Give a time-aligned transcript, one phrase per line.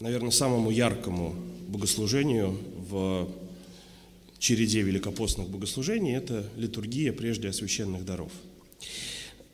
[0.00, 1.34] наверное, самому яркому
[1.68, 2.58] богослужению
[2.90, 3.28] в
[4.38, 8.32] череде великопостных богослужений– это литургия прежде освященных даров.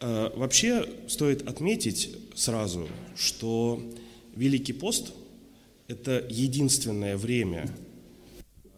[0.00, 3.82] Э, вообще стоит отметить сразу, что
[4.36, 5.12] Великий пост–
[5.88, 7.68] это единственное время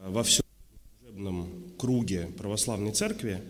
[0.03, 0.45] во всем
[1.01, 3.43] служебном круге православной церкви,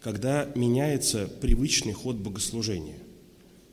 [0.00, 2.98] когда меняется привычный ход богослужения.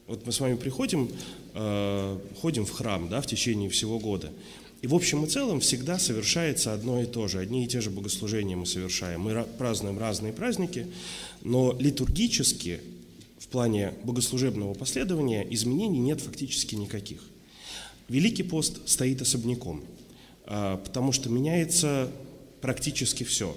[0.08, 1.10] Вот мы с вами приходим
[1.56, 4.32] Э, ходим в храм да, в течение всего года.
[4.82, 7.40] И в общем и целом всегда совершается одно и то же.
[7.40, 9.22] Одни и те же богослужения мы совершаем.
[9.22, 10.88] Мы празднуем разные праздники,
[11.44, 12.82] но литургически,
[13.38, 17.22] в плане богослужебного последования, изменений нет фактически никаких.
[18.10, 19.84] Великий пост стоит особняком,
[20.48, 22.10] э, потому что меняется
[22.62, 23.56] практически все.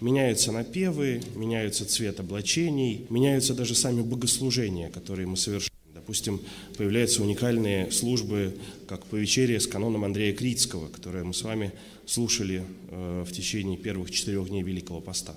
[0.00, 5.75] Меняются напевы, меняются цвет облачений, меняются даже сами богослужения, которые мы совершаем.
[6.06, 6.40] Допустим,
[6.76, 11.72] появляются уникальные службы, как по вечере с каноном Андрея Критского, которые мы с вами
[12.06, 15.34] слушали э, в течение первых четырех дней Великого Поста.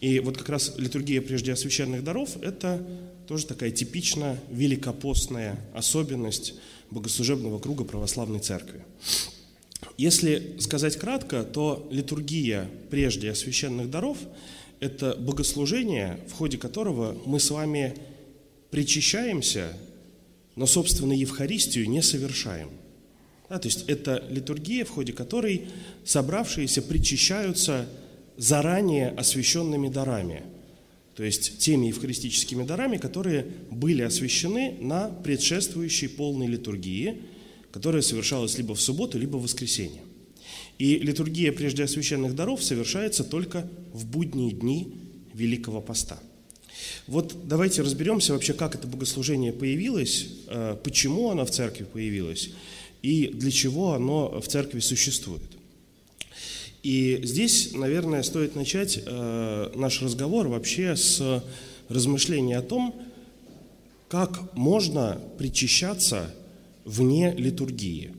[0.00, 2.82] И вот как раз литургия прежде освященных даров– это
[3.26, 6.54] тоже такая типично великопостная особенность
[6.90, 8.86] богослужебного круга православной церкви.
[9.98, 14.16] Если сказать кратко, то литургия прежде освященных даров–
[14.80, 17.94] это богослужение, в ходе которого мы с вами
[18.70, 19.76] причащаемся
[20.58, 22.70] но, собственно, Евхаристию не совершаем.
[23.48, 25.68] Да, то есть это литургия, в ходе которой
[26.04, 27.88] собравшиеся причащаются
[28.36, 30.42] заранее освященными дарами,
[31.14, 37.22] то есть теми евхаристическими дарами, которые были освящены на предшествующей полной литургии,
[37.70, 40.02] которая совершалась либо в субботу, либо в воскресенье.
[40.78, 44.92] И литургия прежде освященных даров совершается только в будние дни
[45.34, 46.18] Великого Поста–
[47.06, 52.50] вот давайте разберемся вообще, как это богослужение появилось, э, почему оно в церкви появилось
[53.02, 55.42] и для чего оно в церкви существует.
[56.82, 61.42] И здесь, наверное, стоит начать э, наш разговор вообще с
[61.88, 62.94] размышления о том,
[64.08, 66.34] как можно причащаться
[66.84, 68.12] вне литургии.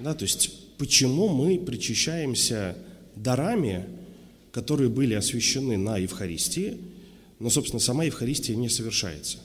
[0.00, 2.76] Да, то есть почему мы причащаемся
[3.16, 3.86] дарами,
[4.52, 6.78] которые были освящены на Евхаристии–
[7.38, 9.38] но, собственно, сама Евхаристия не совершается.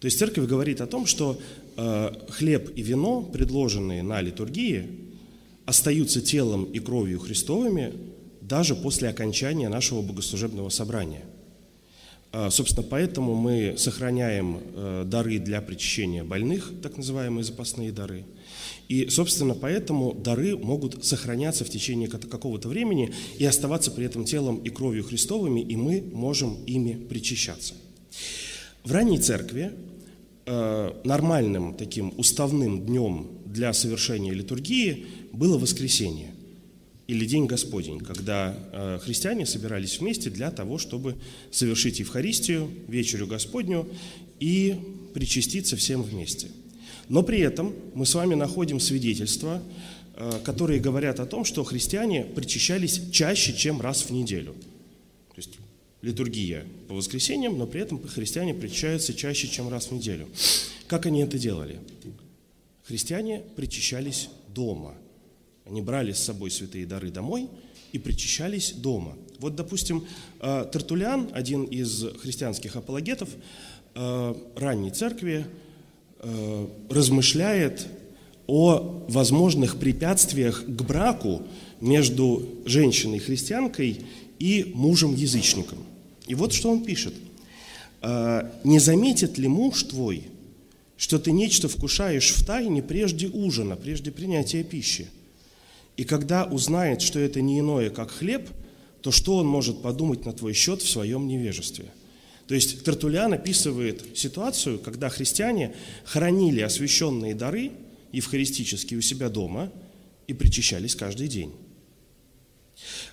[0.00, 1.38] То есть церковь говорит о том, что
[1.76, 4.88] э, хлеб и вино, предложенные на литургии,
[5.64, 7.92] остаются телом и кровью Христовыми
[8.40, 11.24] даже после окончания нашего богослужебного собрания.
[12.32, 18.24] Э, собственно, поэтому мы сохраняем э, дары для причащения больных, так называемые запасные дары–
[18.92, 24.58] и, собственно, поэтому дары могут сохраняться в течение какого-то времени и оставаться при этом телом
[24.58, 27.72] и кровью Христовыми, и мы можем ими причащаться.
[28.84, 29.72] В ранней церкви
[30.44, 36.34] э, нормальным таким уставным днем для совершения литургии было воскресенье
[37.06, 41.16] или День Господень, когда э, христиане собирались вместе для того, чтобы
[41.50, 43.88] совершить Евхаристию, вечерю Господню
[44.38, 44.76] и
[45.14, 46.48] причаститься всем вместе–
[47.08, 49.62] но при этом мы с вами находим свидетельства,
[50.16, 54.52] э, которые говорят о том, что христиане причащались чаще, чем раз в неделю.
[54.52, 55.58] То есть
[56.02, 60.28] литургия по воскресеньям, но при этом христиане причащаются чаще, чем раз в неделю.
[60.86, 61.78] Как они это делали?
[62.84, 64.94] Христиане причащались дома.
[65.64, 67.48] Они брали с собой святые дары домой
[67.92, 69.16] и причащались дома.
[69.38, 70.06] Вот, допустим,
[70.40, 73.28] э, Тертулян, один из христианских апологетов
[73.94, 75.46] э, ранней церкви,
[76.24, 77.88] Э, размышляет
[78.46, 81.42] о возможных препятствиях к браку
[81.80, 84.02] между женщиной-христианкой
[84.38, 85.78] и мужем-язычником.
[86.28, 87.12] И вот что он пишет.
[88.02, 90.28] «Э, «Не заметит ли муж твой,
[90.96, 95.08] что ты нечто вкушаешь в тайне прежде ужина, прежде принятия пищи?
[95.96, 98.48] И когда узнает, что это не иное, как хлеб,
[99.00, 101.86] то что он может подумать на твой счет в своем невежестве?»
[102.46, 105.74] То есть Тертулиан описывает ситуацию, когда христиане
[106.04, 107.72] хранили освященные дары
[108.12, 109.72] евхаристические у себя дома
[110.26, 111.52] и причащались каждый день.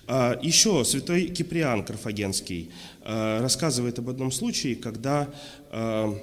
[0.06, 2.70] А, еще святой Киприан Карфагенский
[3.02, 5.32] а, рассказывает об одном случае, когда
[5.70, 6.14] а,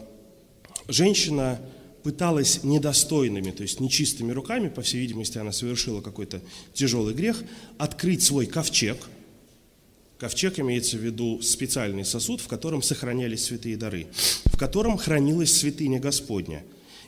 [0.88, 1.60] женщина
[2.04, 6.42] пыталась недостойными, то есть нечистыми руками, по всей видимости, она совершила какой-то
[6.74, 7.44] тяжелый грех,
[7.78, 8.98] открыть свой ковчег.
[10.18, 14.08] Ковчег имеется в виду специальный сосуд, в котором сохранялись святые дары,
[14.46, 16.64] в котором хранилась святыня Господня.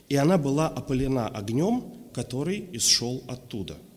[0.09, 3.77] И она была опалена огнем, который исшел оттуда–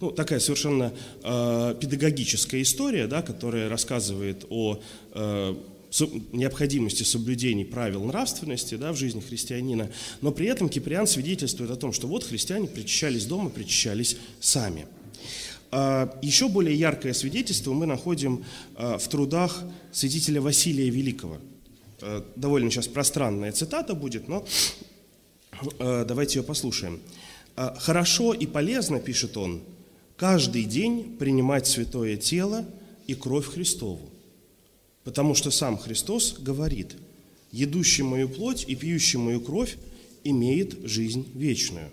[0.00, 4.80] ну, такая совершенно э, педагогическая история, да, которая рассказывает о
[5.12, 5.54] э,
[6.32, 9.90] необходимости соблюдения правил нравственности да, в жизни христианина,
[10.20, 14.86] но при этом Киприан свидетельствует о том, что вот христиане причащались дома, причащались сами.
[15.76, 18.44] А, еще более яркое свидетельство мы находим
[18.76, 21.38] а, в трудах святителя Василия Великого.
[22.00, 24.46] А, довольно сейчас пространная цитата будет, но
[25.78, 27.00] давайте ее послушаем.
[27.56, 29.62] «Хорошо и полезно,— пишет он,—
[30.16, 32.64] каждый день принимать святое тело
[33.08, 34.10] и кровь Христову,
[35.02, 36.96] Потому что сам Христос говорит,
[37.50, 39.76] едущий мою плоть и пьющий мою кровь
[40.22, 41.90] имеет жизнь вечную.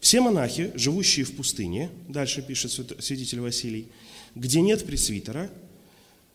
[0.00, 3.88] Все монахи, живущие в пустыне, дальше пишет святитель Василий,
[4.34, 5.50] где нет пресвитера,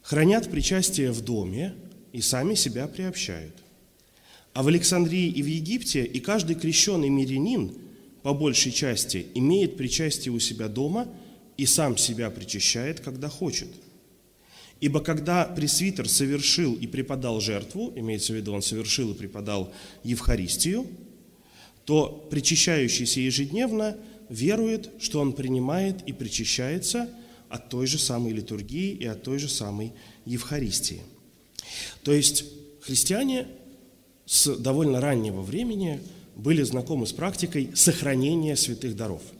[0.01, 1.75] хранят причастие в доме
[2.11, 3.55] и сами себя приобщают.
[4.53, 7.73] А в Александрии и в Египте и каждый крещенный мирянин
[8.23, 11.07] по большей части имеет причастие у себя дома
[11.57, 13.69] и сам себя причащает, когда хочет–
[14.81, 19.71] Ибо когда пресвитер совершил и преподал жертву, имеется в виду, он совершил и преподал
[20.03, 20.87] Евхаристию,
[21.85, 23.97] то причащающийся ежедневно
[24.29, 27.09] верует, что он принимает и причащается
[27.49, 29.93] от той же самой литургии и от той же самой
[30.25, 31.01] Евхаристии.
[32.03, 32.45] То есть
[32.81, 33.47] христиане
[34.25, 36.01] с довольно раннего времени
[36.35, 39.21] были знакомы с практикой сохранения святых даров–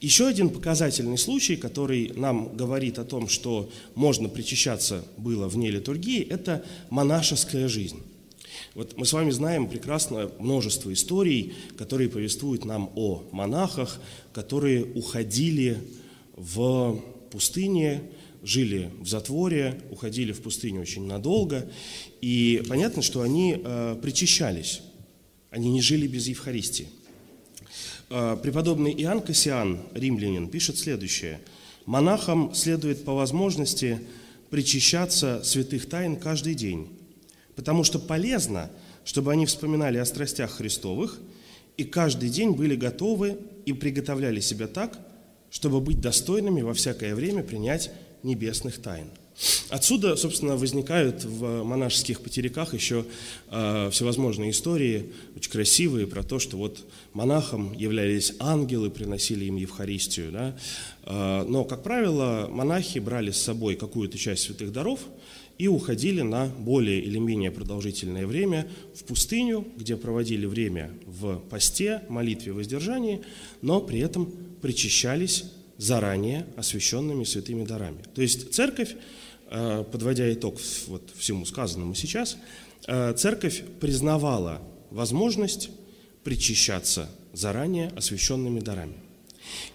[0.00, 6.22] еще один показательный случай, который нам говорит о том, что можно причащаться было вне литургии,
[6.22, 8.02] это монашеская жизнь.
[8.74, 14.00] Вот мы с вами знаем прекрасно множество историй, которые повествуют нам о монахах,
[14.32, 15.78] которые уходили
[16.36, 17.00] в
[17.30, 18.02] пустыне,
[18.42, 21.68] жили в затворе, уходили в пустыню очень надолго,
[22.20, 24.82] и понятно, что они э, причащались,
[25.50, 26.88] они не жили без Евхаристии.
[28.08, 31.40] А, преподобный Иоанн Кассиан, римлянин, пишет следующее.
[31.86, 34.00] «Монахам следует по возможности
[34.50, 36.88] причащаться святых тайн каждый день,
[37.56, 38.70] потому что полезно,
[39.04, 41.18] чтобы они вспоминали о страстях Христовых
[41.76, 44.98] и каждый день были готовы и приготовляли себя так,
[45.50, 47.90] чтобы быть достойными во всякое время принять
[48.22, 49.08] небесных тайн».
[49.68, 53.04] Отсюда, собственно, возникают в монашеских потеряках еще
[53.50, 56.78] э, всевозможные истории, очень красивые, про то, что вот
[57.12, 60.32] монахам являлись ангелы, приносили им Евхаристию.
[60.32, 60.56] Да?
[61.04, 65.00] Э, но, как правило, монахи брали с собой какую-то часть святых даров
[65.58, 72.02] и уходили на более или менее продолжительное время в пустыню, где проводили время в посте,
[72.08, 73.22] молитве, воздержании,
[73.62, 75.44] но при этом причащались
[75.78, 78.02] заранее освященными святыми дарами.
[78.14, 78.96] То есть церковь
[79.48, 82.36] Э, подводя итог вот всему сказанному сейчас,
[82.88, 84.60] э, церковь признавала
[84.90, 85.70] возможность
[86.24, 88.94] причащаться заранее освященными дарами.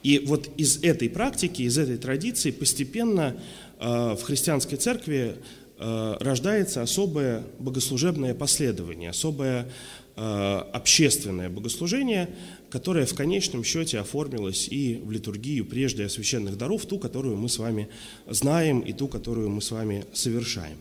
[0.03, 3.37] И вот из этой практики, из этой традиции постепенно
[3.79, 5.35] э, в христианской церкви
[5.81, 9.67] рождается особое богослужебное последование, особое
[10.15, 12.29] общественное богослужение,
[12.69, 17.57] которая в конечном счете оформилась и в литургию прежде священных даров, ту, которую мы с
[17.57, 17.89] вами
[18.29, 20.77] знаем и ту, которую мы с вами совершаем.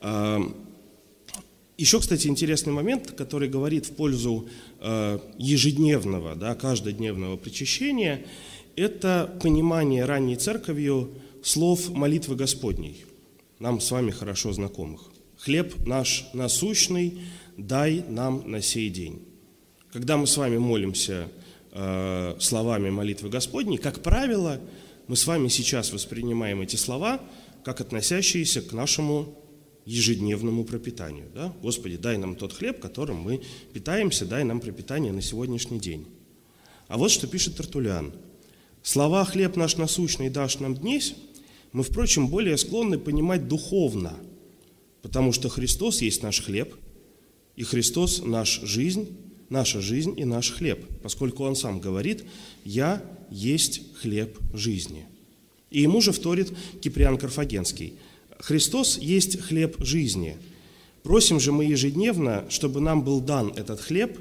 [0.00, 0.40] А,
[1.76, 4.48] Еще, кстати, интересный момент, который говорит в пользу
[5.38, 8.24] ежедневного, да, каждодневного причащения,
[8.76, 11.10] это понимание ранней церковью
[11.42, 13.04] слов молитвы Господней,
[13.64, 15.00] нам с вами хорошо знакомых.
[15.38, 17.22] «Хлеб наш насущный,
[17.56, 19.26] дай нам на сей день».
[19.90, 21.28] Когда мы с вами молимся
[21.72, 24.60] э, словами молитвы Господней, как правило,
[25.06, 27.22] мы с вами сейчас воспринимаем эти слова
[27.64, 29.34] как относящиеся к нашему
[29.86, 31.30] ежедневному пропитанию.
[31.34, 31.50] Да?
[31.62, 33.40] Господи, дай нам тот хлеб, которым мы
[33.72, 36.06] питаемся, дай нам пропитание на сегодняшний день.
[36.88, 38.12] А вот что пишет Тартулян.
[38.82, 41.14] Слова «хлеб наш насущный дашь нам днесь»
[41.74, 44.14] мы, впрочем, более склонны понимать духовно,
[45.02, 46.72] потому что Христос есть наш хлеб,
[47.56, 49.08] и Христос– наш жизнь,
[49.50, 52.24] наша жизнь и наш хлеб, поскольку он сам говорит
[52.64, 55.04] «Я есть хлеб жизни».
[55.72, 57.94] И ему же вторит Киприан Карфагенский
[58.38, 60.36] «Христос есть хлеб жизни».
[61.02, 64.20] Просим же мы ежедневно, чтобы нам был дан этот хлеб,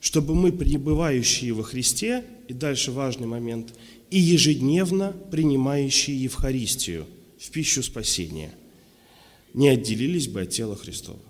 [0.00, 3.72] чтобы мы, пребывающие во Христе, и дальше важный момент,
[4.10, 7.06] и ежедневно принимающие Евхаристию
[7.38, 8.52] в пищу спасения,
[9.52, 11.20] не отделились бы от тела Христова.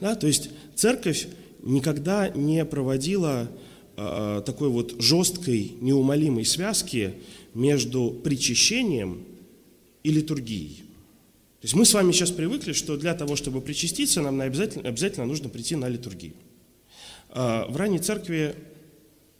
[0.00, 1.28] Да, то есть церковь
[1.62, 3.50] никогда не проводила
[3.96, 7.14] э, такой вот жесткой, неумолимой связки
[7.54, 9.24] между причащением
[10.02, 10.84] и литургией.
[11.60, 15.26] То есть мы с вами сейчас привыкли, что для того, чтобы причаститься, нам обязательно, обязательно
[15.26, 16.32] нужно прийти на литургию.
[17.28, 18.54] А в ранней церкви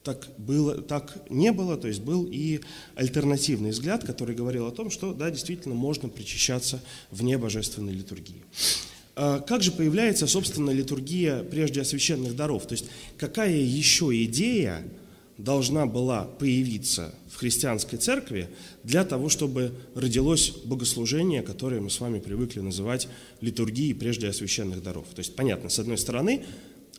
[0.03, 2.61] так, было, так не было, то есть был и
[2.95, 8.43] альтернативный взгляд, который говорил о том, что да, действительно можно причащаться вне божественной литургии.
[9.17, 12.67] А как же появляется, собственно, литургия прежде освященных даров?
[12.67, 12.87] То есть
[13.19, 14.83] какая еще идея
[15.37, 18.49] должна была появиться в христианской церкви
[18.85, 23.09] для того, чтобы родилось богослужение, которое мы с вами привыкли называть
[23.41, 25.07] литургией прежде освященных даров.
[25.15, 26.45] То есть, понятно, с одной стороны,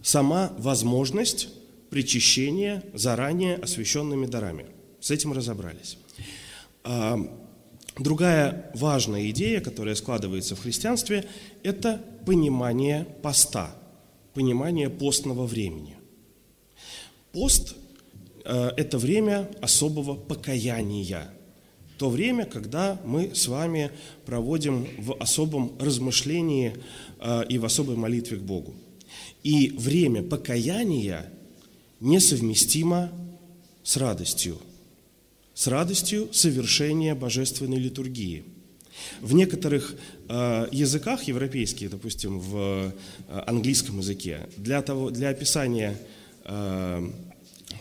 [0.02, 1.50] сама возможность
[1.92, 4.66] причащения заранее освященными дарами.
[5.02, 5.98] С этим разобрались.
[6.84, 7.20] А,
[7.98, 11.26] другая важная идея, которая складывается в христианстве,
[11.64, 13.76] это понимание поста,
[14.34, 15.98] понимание постного времени.
[17.34, 17.76] Пост
[18.46, 21.30] э,– это время особого покаяния,
[21.98, 23.92] то время, когда мы с вами
[24.26, 26.76] проводим в особом размышлении
[27.20, 28.74] э, и в особой молитве к Богу.
[29.44, 31.32] И время покаяния
[32.02, 33.12] несовместимо
[33.84, 34.58] с радостью,
[35.54, 38.44] с радостью совершения божественной литургии.
[39.22, 39.96] В некоторых
[40.28, 42.92] э, языках европейских, допустим, в
[43.28, 45.98] э, английском языке, для, того, для описания
[46.44, 47.10] э,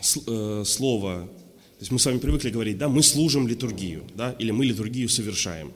[0.01, 4.31] с, э, слова, то есть мы с вами привыкли говорить, да, мы служим литургию, да,
[4.39, 5.73] или мы литургию совершаем.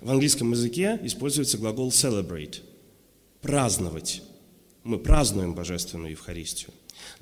[0.00, 2.60] В английском языке используется глагол celebrate,
[3.40, 4.22] праздновать
[4.84, 6.70] мы празднуем Божественную Евхаристию.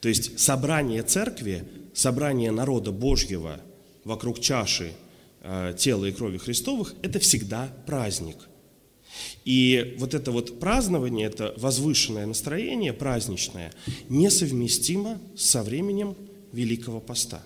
[0.00, 3.60] То есть собрание церкви, собрание народа Божьего
[4.04, 4.92] вокруг чаши
[5.42, 8.37] э, тела и крови Христовых– это всегда праздник.
[9.44, 13.72] И вот это вот празднование, это возвышенное настроение праздничное,
[14.08, 16.16] несовместимо со временем
[16.52, 17.42] Великого Поста.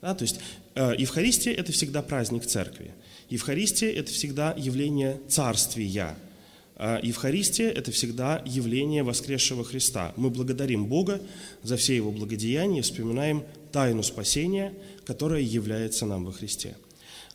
[0.00, 0.38] Да, то есть
[0.74, 2.92] э, Евхаристия– это всегда праздник церкви.
[3.30, 6.16] Евхаристия– это всегда явление царствия–
[7.02, 10.12] Евхаристия– это всегда явление воскресшего Христа.
[10.16, 11.20] Мы благодарим Бога
[11.62, 14.74] за все Его благодеяния и вспоминаем тайну спасения,
[15.04, 16.76] которая является нам во Христе.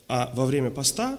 [0.10, 1.18] А во время поста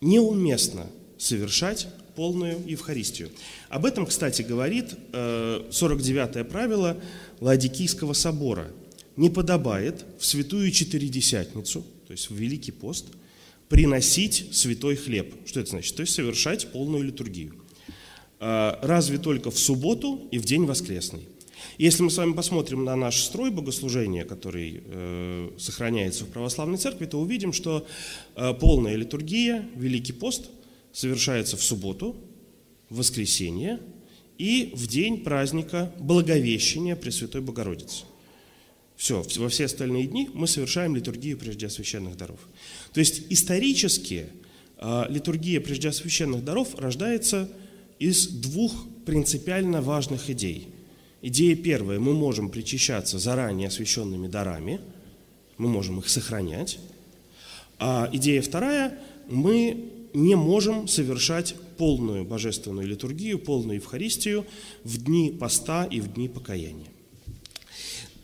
[0.00, 0.86] неуместно
[1.16, 1.86] совершать
[2.16, 3.30] полную Евхаристию.
[3.68, 6.96] Об этом, кстати, говорит 49-е э, правило
[7.38, 8.66] Ладикийского собора.
[9.16, 13.06] Не подобает в святую Четыредесятницу, то есть в Великий пост–
[13.70, 15.32] приносить святой хлеб.
[15.46, 15.94] Что это значит?
[15.94, 17.54] То есть совершать полную литургию.
[18.42, 21.28] А, разве только в субботу и в день воскресный.
[21.76, 27.04] Если мы с вами посмотрим на наш строй богослужения, который э, сохраняется в православной церкви,
[27.04, 27.86] то увидим, что
[28.36, 30.48] э, полная литургия, Великий пост,
[30.90, 32.16] совершается в субботу,
[32.88, 33.78] в воскресенье
[34.38, 38.04] и в день праздника Благовещения Пресвятой Богородицы.
[38.96, 42.40] Все, во все остальные дни мы совершаем литургию прежде священных даров.
[42.92, 44.26] То есть исторически
[44.78, 47.50] а, литургия прежде священных даров рождается
[48.00, 48.72] из двух
[49.04, 50.68] принципиально важных идей.
[51.22, 54.80] Идея первая, мы можем причащаться заранее освященными дарами,
[55.58, 56.78] мы можем их сохранять.
[57.78, 64.46] А идея вторая, мы не можем совершать полную божественную литургию, полную Евхаристию
[64.82, 66.88] в дни поста и в дни покаяния.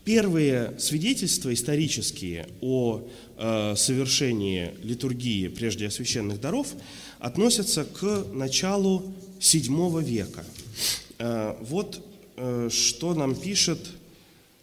[0.04, 3.02] Первые свидетельства исторические о
[3.36, 6.68] э, совершении литургии прежде освященных даров
[7.18, 10.44] относятся к началу VII века.
[11.18, 12.04] Э, вот
[12.36, 13.78] э, что нам пишет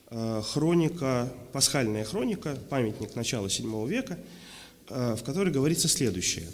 [0.09, 4.19] э, хроника, пасхальная хроника, памятник начала VII века,
[4.89, 6.45] в которой говорится следующее.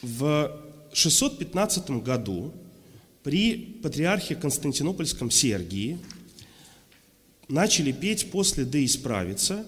[0.00, 0.58] В
[0.94, 2.52] 615 году
[3.22, 5.98] при патриархе Константинопольском Сергии
[7.48, 9.66] начали петь после «Да исправиться»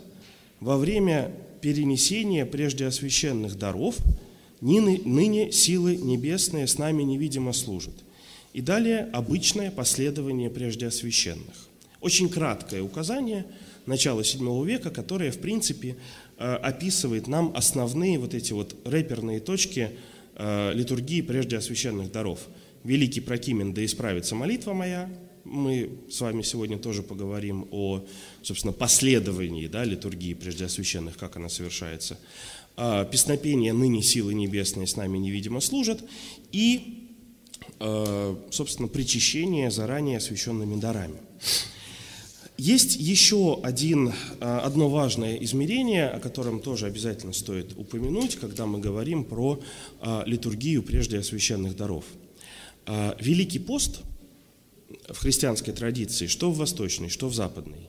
[0.61, 3.97] во время перенесения прежде освященных даров
[4.65, 7.95] «Ныне силы небесные с нами невидимо служат».
[8.55, 11.69] И далее обычное последование прежде освященных.
[12.01, 13.45] Очень краткое указание
[13.85, 15.97] начала VII века, которое, в принципе,
[16.39, 19.91] э, описывает нам основные вот эти вот рэперные точки
[20.35, 22.41] э, литургии прежде освященных даров.
[22.85, 25.11] «Великий Прокимен, да исправится молитва моя»,
[25.45, 28.05] мы с вами сегодня тоже поговорим о,
[28.43, 32.19] собственно, последовании да, литургии прежде освященных, как она совершается.
[32.77, 36.03] А, песнопение «Ныне силы небесные с нами невидимо служат»
[36.51, 37.09] и,
[37.79, 41.19] а, собственно, причащение заранее освященными дарами.
[42.59, 48.81] Есть еще один, а, одно важное измерение, о котором тоже обязательно стоит упомянуть, когда мы
[48.81, 49.61] говорим про
[50.27, 52.05] литургию прежде освященных даров.
[53.21, 54.01] Великий пост–
[55.09, 57.89] в христианской традиции, что в восточной, что в западной,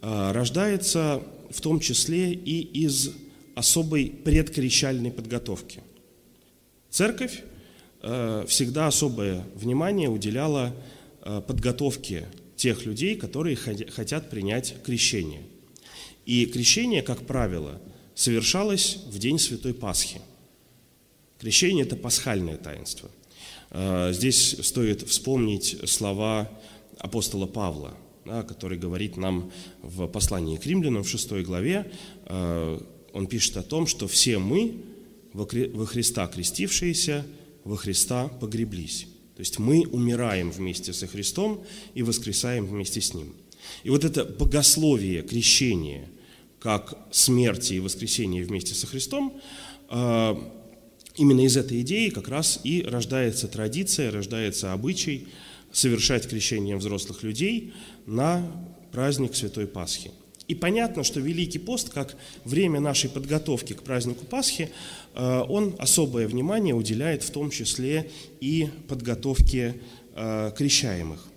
[0.00, 3.10] рождается в том числе и из
[3.58, 5.82] особой предкрещальной подготовки.
[6.90, 7.42] Церковь
[8.00, 10.74] всегда особое внимание уделяла
[11.46, 15.42] подготовке тех людей, которые хотят принять крещение.
[16.26, 17.80] И крещение, как правило,
[18.14, 20.20] совершалось в день Святой Пасхи.
[21.38, 23.10] Крещение– это пасхальное таинство.
[23.70, 26.50] А, здесь стоит вспомнить слова
[26.98, 29.50] апостола Павла, который говорит нам
[29.82, 31.90] в послании к римлянам в 6 главе.
[33.12, 34.76] Он пишет о том, что все мы,
[35.32, 37.26] во Христа крестившиеся,
[37.64, 39.06] во Христа погреблись.
[39.36, 43.34] То есть мы умираем вместе со Христом и воскресаем вместе с Ним.
[43.84, 46.08] И вот это богословие, крещение,
[46.58, 49.40] как смерти и воскресение вместе со Христом,
[49.88, 50.36] а,
[51.16, 55.28] именно из этой идеи как раз и рождается традиция, рождается обычай
[55.72, 57.72] совершать крещение взрослых людей
[58.06, 58.50] на
[58.90, 60.10] праздник Святой Пасхи.
[60.48, 64.70] И понятно, что Великий пост, как время нашей подготовки к празднику Пасхи,
[65.14, 69.76] э, он особое внимание уделяет в том числе и подготовке
[70.14, 71.28] э, крещаемых.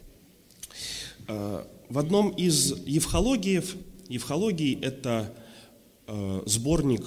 [1.27, 3.75] Э, в одном из евхологиев,
[4.08, 5.34] евхологий– это
[6.46, 7.03] сборник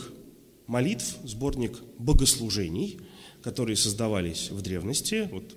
[0.67, 3.01] молитв, сборник богослужений,
[3.43, 5.57] которые создавались в древности, вот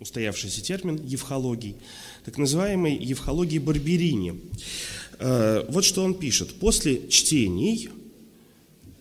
[0.00, 1.76] устоявшийся термин евхологий,
[2.24, 4.40] так называемый евхологий Барберини.
[5.18, 6.54] Э, вот что он пишет.
[6.54, 7.88] «После чтений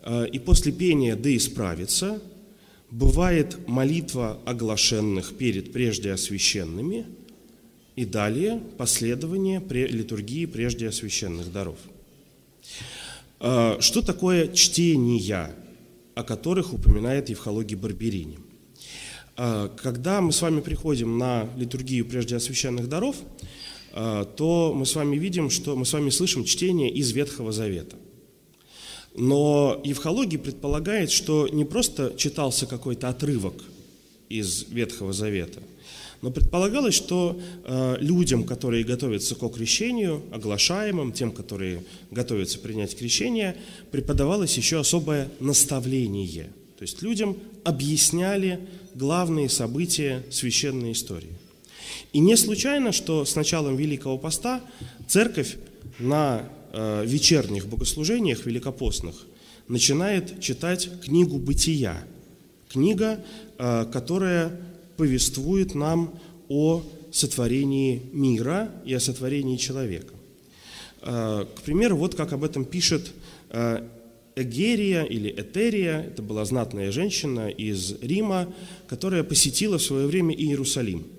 [0.04, 2.22] э, и после пения «Да исправиться»
[2.92, 7.08] бывает молитва оглашенных перед прежде освященными
[7.96, 11.78] и далее последование литургии прежде освященных даров».
[13.40, 15.56] Э, что такое чтения,
[16.16, 18.40] о которых упоминает Евхологий Барберини?
[19.36, 23.16] Когда мы с вами приходим на литургию прежде освященных даров–
[23.94, 27.96] то мы с вами видим, что мы с вами слышим чтение из Ветхого Завета.
[29.16, 33.54] Но евхология предполагает, что не просто читался какой-то отрывок
[34.30, 35.62] из Ветхого Завета,
[36.24, 43.58] но предполагалось, что э, людям, которые готовятся к крещению, оглашаемым, тем, которые готовятся принять крещение,
[43.92, 46.46] преподавалось еще особое наставление.
[46.78, 48.62] То есть людям объясняли
[48.96, 51.43] главные события священной истории.
[52.14, 54.62] И не случайно, что с началом Великого Поста
[55.08, 55.58] церковь
[55.98, 59.16] на э, вечерних богослужениях великопостных
[59.68, 62.04] начинает читать книгу «Бытия».
[62.70, 63.20] Книга,
[63.58, 64.62] э, которая
[64.96, 66.14] повествует нам
[66.50, 70.14] о сотворении мира и о сотворении человека.
[71.02, 73.12] Э, к примеру, вот как об этом пишет
[74.36, 78.54] Эгерия или Этерия, это была знатная женщина из Рима,
[78.88, 81.08] которая посетила в свое время Иерусалим–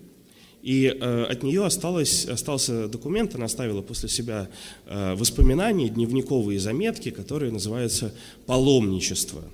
[0.65, 4.49] и э, от нее осталось, остался документ, она оставила после себя
[4.87, 8.15] э, воспоминания, дневниковые заметки, которые называются
[8.47, 9.45] «Паломничество».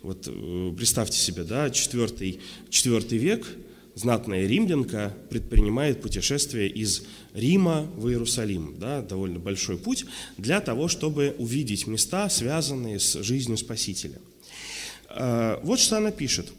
[0.00, 3.46] Вот э, представьте себе, да, четвертый, четвертый век,
[3.94, 7.02] знатная римлянка предпринимает путешествие из
[7.34, 10.06] Рима в Иерусалим, да, довольно большой путь,
[10.38, 14.18] для того, чтобы увидеть места, связанные с жизнью Спасителя.
[15.10, 16.50] Э, вот что она пишет.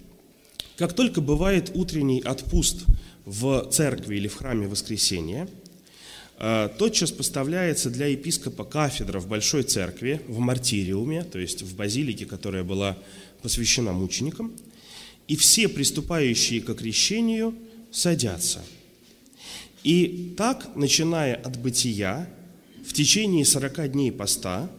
[0.78, 2.86] «Как только бывает утренний отпуст
[3.26, 5.50] в церкви или в храме воскресения,
[6.38, 12.26] э, тотчас поставляется для епископа кафедра в большой церкви, в мартириуме, то есть в базилике,
[12.26, 12.98] которая была
[13.42, 14.54] посвящена мученикам,
[15.28, 17.56] и все приступающие к крещению
[17.92, 18.64] садятся.
[19.84, 22.30] И так, начиная от бытия,
[22.86, 24.70] в течение 40 дней поста,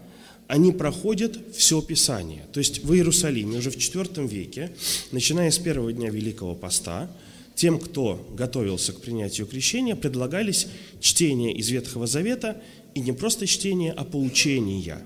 [0.48, 2.44] они проходят все Писание.
[2.52, 4.72] То есть в Иерусалиме уже в IV веке,
[5.10, 7.10] начиная с первого дня Великого Поста,
[7.56, 10.68] тем, кто готовился к принятию крещения, предлагались
[11.00, 12.62] чтение из Ветхого Завета
[12.94, 15.02] и не просто чтение, а поучения.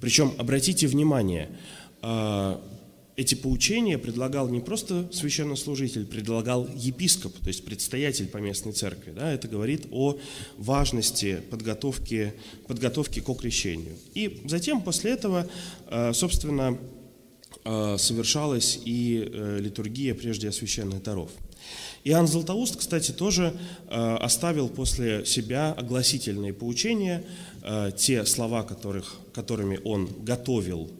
[0.00, 1.48] Причем, обратите внимание,
[2.02, 2.62] а,
[3.16, 9.12] эти поучения предлагал не просто священнослужитель, предлагал епископ, то есть предстоятель по местной церкви.
[9.16, 10.18] Да, это говорит о
[10.58, 12.34] важности подготовки,
[12.66, 13.96] подготовки к крещению.
[14.14, 15.48] И затем, после этого,
[15.86, 16.78] а, собственно,
[17.64, 21.30] а, совершалась и э, литургия прежде освященных даров–
[22.02, 23.54] Иоанн Златоуст, кстати, тоже
[23.88, 27.22] э, оставил после себя огласительные поучения,
[27.62, 30.90] э, те слова, которых, которыми он готовил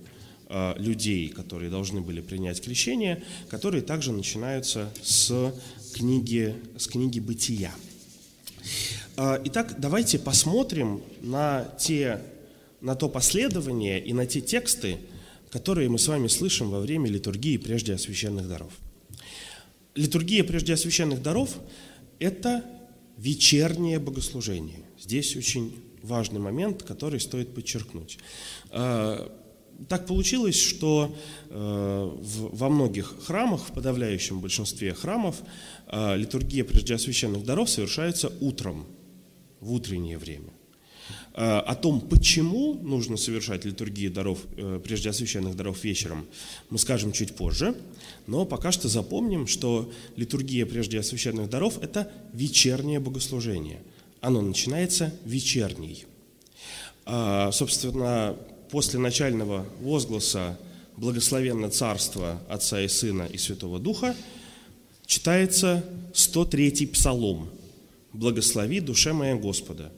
[0.50, 5.54] э, людей, которые должны были принять крещение, которые также начинаются с
[5.94, 7.72] книги, с книги «Бытия».
[9.16, 12.22] Итак, давайте посмотрим на, те,
[12.80, 14.96] на то последование и на те тексты,
[15.50, 18.72] которые мы с вами слышим во время литургии прежде освященных даров–
[19.94, 21.56] литургия прежде освященных даров–
[22.18, 22.64] это
[23.16, 24.80] вечернее богослужение.
[24.98, 28.18] Здесь очень важный момент, который стоит подчеркнуть.
[28.70, 29.30] А,
[29.88, 31.14] так получилось, что
[31.48, 35.42] э, во многих храмах, в подавляющем большинстве храмов,
[35.86, 38.86] э, литургия прежде освященных даров совершается утром,
[39.60, 40.52] в утреннее время.
[41.34, 44.40] Э, о том, почему нужно совершать литургию даров,
[44.84, 46.26] прежде освященных даров вечером,
[46.70, 47.74] мы скажем чуть позже.
[48.26, 53.82] Но пока что запомним, что литургия прежде освященных даров– это вечернее богослужение.
[54.20, 56.04] Оно начинается вечерней.
[57.06, 58.36] Собственно,
[58.70, 60.58] после начального возгласа
[60.96, 64.14] «Благословенно Царство Отца и Сына и Святого Духа»
[65.06, 67.48] читается 103-й псалом
[68.12, 69.90] «Благослови душе моя Господа».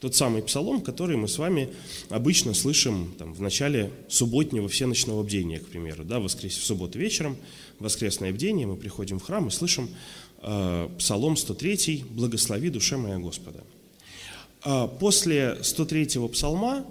[0.00, 1.68] Тот самый псалом, который мы с вами
[2.08, 6.04] обычно слышим там, в начале субботнего всеночного бдения, к примеру.
[6.04, 7.36] Да, воскрес, в субботу вечером,
[7.78, 9.90] воскресное бдение, мы приходим в храм и слышим
[10.42, 13.60] э, псалом 103 «Благослови душе моя Господа».
[14.62, 16.86] А после 103-го псалма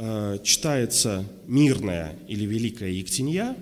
[0.00, 3.56] Э, читается мирная или великая Ектинья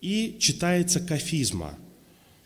[0.00, 1.76] и читается кафизма,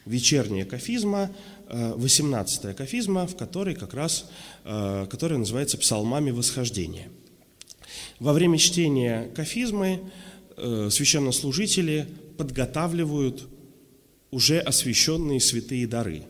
[0.06, 1.30] вечерняя кафизма,
[1.68, 4.30] 18-я э, кафизма, в которой как раз,
[4.64, 7.08] э, которая называется псалмами восхождения.
[8.18, 10.00] Во время чтения кафизмы
[10.56, 12.06] священнослужители
[12.38, 13.48] подготавливают
[14.30, 16.22] уже освященные святые дары.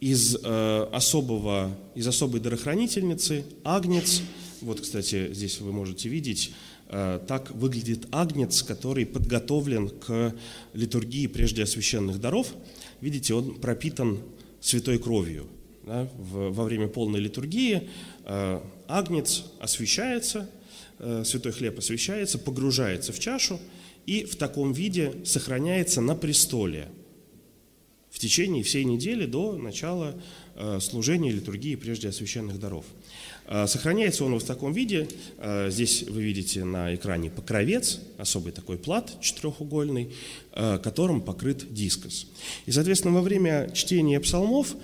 [0.00, 4.20] Из, особого, из особой дарохранительницы агнец–
[4.64, 6.52] вот, кстати, здесь вы можете видеть,
[6.88, 10.34] э, так выглядит агнец, который подготовлен к
[10.72, 12.54] литургии прежде освященных даров.
[13.02, 14.20] Видите, он пропитан
[14.64, 15.46] святой кровью.
[15.84, 16.08] Да?
[16.16, 17.88] Во время полной литургии
[18.24, 20.50] э, агнец освящается,
[20.98, 23.60] э, святой хлеб освящается, погружается в чашу
[24.06, 26.88] и в таком виде сохраняется на престоле
[28.10, 30.14] в течение всей недели до начала
[30.78, 32.84] служения литургии прежде освященных даров.
[33.46, 35.08] А, сохраняется он в таком виде.
[35.38, 40.10] А, здесь вы видите на экране покровец, особый такой плат четырехугольный,
[40.52, 42.26] а, которым покрыт дискос.
[42.66, 44.74] И, соответственно, во время чтения псалмов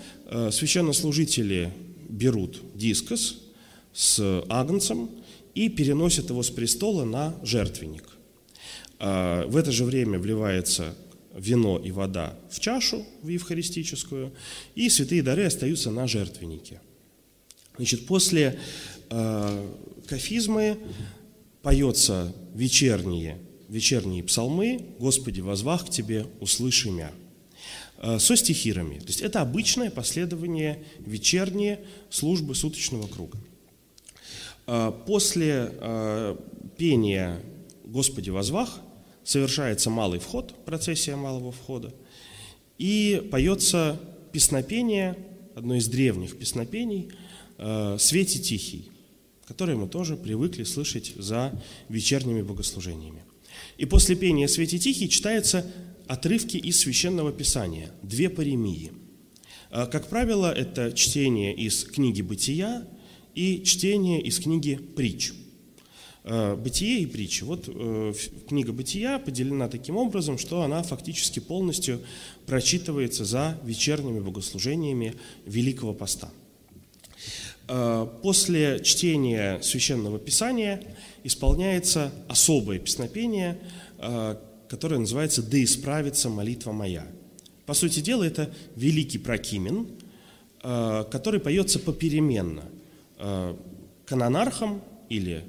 [0.53, 1.73] священнослужители
[2.09, 3.41] берут дискос
[3.93, 5.11] с агнцем
[5.55, 8.05] и переносят его с престола на жертвенник.
[9.01, 10.95] В это же время вливается
[11.35, 14.33] вино и вода в чашу, в евхаристическую,
[14.77, 16.81] и святые дары остаются на жертвеннике–
[17.81, 18.59] Значит, после
[19.09, 19.69] э,
[20.07, 20.77] кафизмы
[21.63, 23.39] поется вечерние,
[23.71, 27.11] вечерние псалмы «Господи, возвах к Тебе, услыши мя»
[28.03, 28.99] э, со стихирами.
[28.99, 33.39] То есть это обычное последование вечерние службы суточного круга.
[34.67, 36.37] Э, после э,
[36.77, 37.41] пения
[37.85, 38.83] «Господи, возвах»
[39.25, 41.95] совершается малый вход, процессия малого входа,
[42.77, 43.99] и поется
[44.33, 45.17] песнопение,
[45.55, 47.11] одно из древних песнопений–
[47.61, 48.91] э, «Свете тихий»,
[49.47, 51.53] которые мы тоже привыкли слышать за
[51.89, 53.23] вечерними богослужениями.
[53.77, 55.71] И после пения «Свете тихий» читаются
[56.07, 58.93] отрывки из Священного Писания, две паремии.
[59.71, 62.87] Э, как правило, это чтение из книги «Бытия»
[63.35, 65.33] и чтение из книги «Притч».
[66.25, 67.45] Э, «Бытие» и «Притчи».
[67.45, 67.67] Вот
[68.49, 72.01] книга «Бытия» поделена таким образом, что она фактически полностью
[72.47, 76.31] прочитывается за вечерними богослужениями Великого Поста–
[78.23, 80.83] после чтения священного писания
[81.23, 83.59] исполняется особое песнопение,
[83.99, 84.37] э,
[84.69, 87.07] которое называется «Да исправится молитва моя».
[87.67, 89.87] По сути дела, это великий прокимен,
[90.63, 92.65] э, который поется попеременно
[94.07, 95.45] канонархом или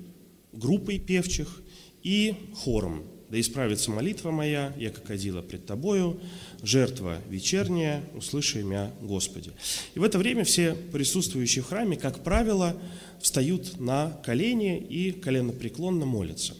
[0.51, 1.61] группой певчих
[2.03, 6.19] и хором да исправится молитва моя, я как одила пред Тобою,
[6.61, 9.53] жертва вечерняя, услыши мя Господи».
[9.95, 12.75] И в это время все присутствующие в храме, как правило,
[13.21, 16.55] встают на колени и коленопреклонно молятся.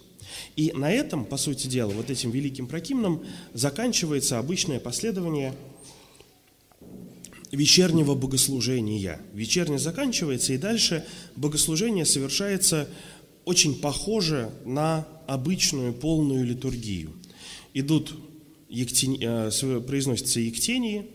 [0.56, 5.54] И на этом, по сути дела, вот этим великим прокимном заканчивается обычное последование
[7.52, 9.20] вечернего богослужения.
[9.34, 11.06] Вечернее заканчивается, и дальше
[11.36, 12.88] богослужение совершается
[13.44, 17.13] очень похоже на обычную полную литургию.
[17.74, 18.13] Идут,
[18.70, 19.50] э,
[19.88, 21.06] произносятся ектении,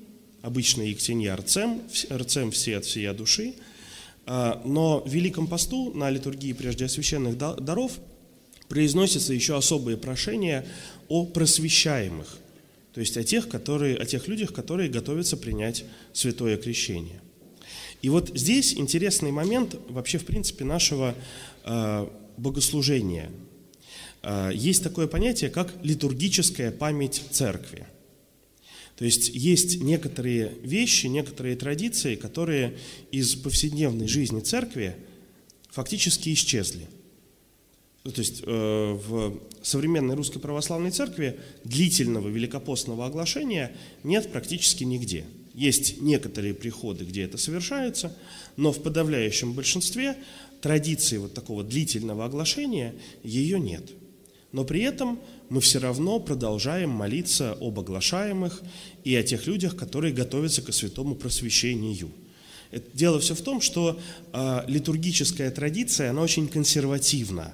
[0.41, 3.55] обычно ектенья арцем, арцем все от всея души,
[4.25, 7.99] а, но в Великом посту на литургии прежде освященных даров
[8.69, 10.67] произносятся еще особые прошения
[11.09, 12.39] о просвещаемых,
[12.95, 17.21] то есть о тех, которые, о тех людях, которые готовятся принять святое крещение.
[18.01, 21.15] И вот здесь интересный момент вообще, в принципе, нашего
[21.65, 23.31] э, богослужения–
[24.53, 27.87] есть такое понятие, как литургическая память церкви.
[28.97, 32.77] То есть есть некоторые вещи, некоторые традиции, которые
[33.13, 34.97] из повседневной жизни церкви
[35.71, 36.89] фактически исчезли.
[38.05, 45.25] Ну, то есть э, в современной русской православной церкви длительного великопостного оглашения нет практически нигде.
[45.53, 48.17] Есть некоторые приходы, где это совершается,
[48.57, 50.17] но в подавляющем большинстве
[50.63, 53.91] традиции вот такого длительного оглашения ее нет.
[54.53, 58.63] Но при этом мы все равно продолжаем молиться об оглашаемых
[59.05, 62.11] и о тех людях, которые готовятся к святому просвещению.
[62.95, 63.99] Дело все в том, что
[64.33, 67.45] э, литургическая традиция, она очень консервативна.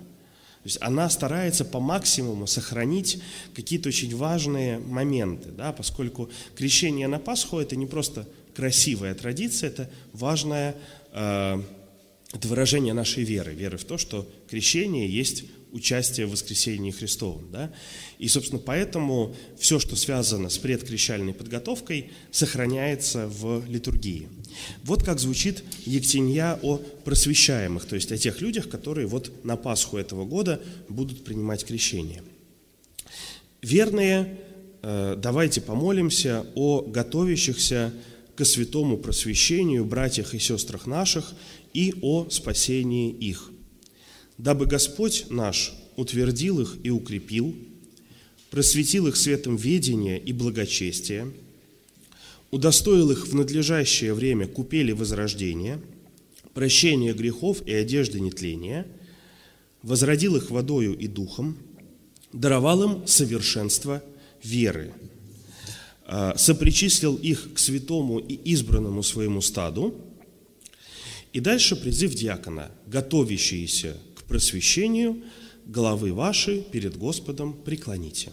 [0.62, 3.20] То есть она старается по максимуму сохранить
[3.52, 9.90] какие-то очень важные моменты, да, поскольку крещение на Пасху это не просто красивая традиция, это
[10.12, 10.76] важное
[11.12, 11.62] э,
[12.32, 17.50] это выражение нашей веры, веры в то, что крещение есть участие в воскресении Христовом.
[17.50, 17.72] Да?
[18.18, 24.28] И, собственно, поэтому все, что связано с предкрещальной подготовкой, сохраняется в литургии.
[24.84, 29.96] Вот как звучит Ектенья о просвещаемых, то есть о тех людях, которые вот на Пасху
[29.96, 32.22] этого года будут принимать крещение.
[33.62, 34.38] Верные,
[34.82, 37.92] э, давайте помолимся о готовящихся
[38.36, 41.32] к святому просвещению братьях и сестрах наших
[41.74, 43.50] и о спасении их.
[44.38, 47.54] Дабы Господь наш утвердил их и укрепил,
[48.50, 51.28] просветил их светом ведения и благочестия,
[52.50, 55.80] удостоил их в надлежащее время купели возрождения,
[56.54, 58.86] прощения грехов и одежды нетления,
[59.82, 61.56] возродил их водою и духом,
[62.32, 64.02] даровал им совершенство
[64.42, 64.92] веры,
[66.04, 69.94] а, сопричислил их к святому и избранному своему стаду,
[71.32, 73.96] и дальше призыв диакона, готовящиеся
[74.32, 75.22] просвещению
[75.66, 78.32] головы ваши перед Господом преклоните».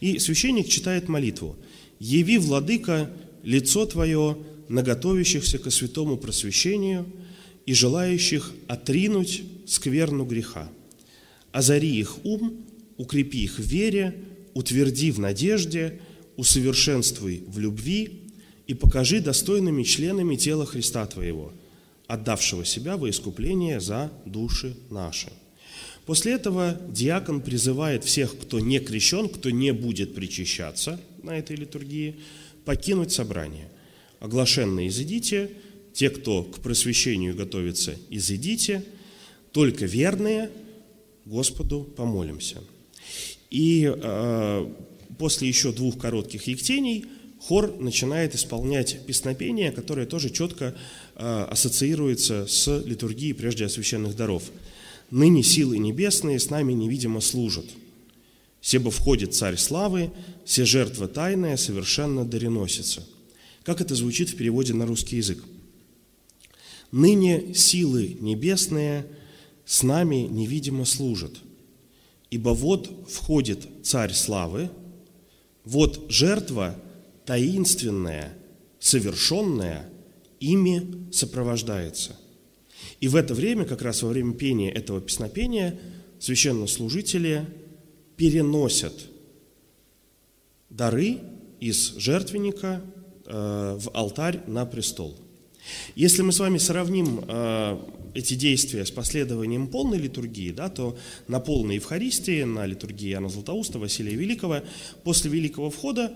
[0.00, 1.56] И священник читает молитву
[1.98, 3.10] «Яви, владыка,
[3.42, 7.04] лицо твое на готовящихся ко святому просвещению
[7.66, 10.70] и желающих отринуть скверну греха.
[11.50, 12.64] Озари их ум,
[12.96, 14.14] укрепи их в вере,
[14.54, 16.00] утверди в надежде,
[16.36, 18.20] усовершенствуй в любви
[18.68, 21.52] и покажи достойными членами тела Христа Твоего–
[22.06, 25.32] отдавшего себя во искупление за души наши.
[26.06, 32.16] После этого диакон призывает всех, кто не крещен, кто не будет причащаться на этой литургии,
[32.64, 33.68] покинуть собрание.
[34.20, 35.50] Оглашенные изыдите,
[35.94, 38.84] те, кто к просвещению готовится, изыдите,
[39.52, 40.50] только верные
[41.24, 42.58] Господу помолимся.
[43.50, 44.72] И э,
[45.18, 47.06] после еще двух коротких ектений
[47.46, 50.74] хор начинает исполнять песнопение, которое тоже четко
[51.14, 54.44] э, ассоциируется с литургией прежде освященных даров.
[55.10, 57.66] «Ныне силы небесные с нами невидимо служат.
[58.62, 60.10] Себо входит царь славы,
[60.46, 63.06] все жертва тайная совершенно дареносится».
[63.62, 65.44] Как это звучит в переводе на русский язык?
[66.92, 69.04] «Ныне силы небесные
[69.66, 71.36] с нами невидимо служат,
[72.30, 74.70] ибо вот входит царь славы,
[75.64, 76.78] вот жертва
[77.24, 78.36] таинственное,
[78.78, 79.88] совершенное
[80.40, 82.16] ими сопровождается.
[83.00, 85.78] И в это время, как раз во время пения этого песнопения,
[86.18, 87.46] священнослужители
[88.16, 88.94] переносят
[90.70, 91.18] дары
[91.60, 92.82] из жертвенника
[93.26, 95.18] э, в алтарь на престол.
[95.94, 97.78] Если мы с вами сравним э,
[98.14, 103.78] эти действия с последованием полной литургии, да, то на полной Евхаристии, на литургии Иоанна Златоуста,
[103.78, 104.60] Василия Великого,
[105.02, 106.12] после Великого Входа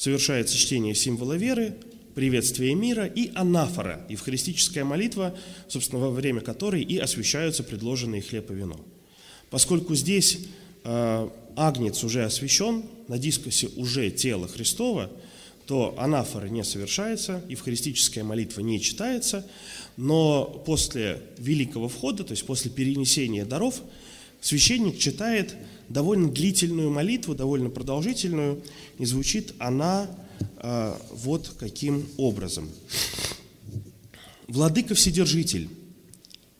[0.00, 1.74] совершается чтение символа веры,
[2.14, 5.36] приветствие мира и анафора, евхаристическая молитва,
[5.68, 8.80] собственно, во время которой и освящаются предложенные хлеб и вино.
[9.50, 10.38] Поскольку здесь
[10.84, 15.10] э, агнец уже освящен, на дискосе уже тело Христова,
[15.66, 19.46] то анафора не совершается, евхаристическая молитва не читается,
[19.98, 23.82] но после великого входа, то есть после перенесения даров,
[24.40, 25.54] священник читает
[25.90, 28.62] довольно длительную молитву, довольно продолжительную,
[28.98, 30.08] и звучит она
[30.56, 32.70] э, вот каким образом.
[34.46, 35.68] «Владыка Вседержитель,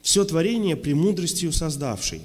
[0.03, 2.23] все творение премудростью создавший,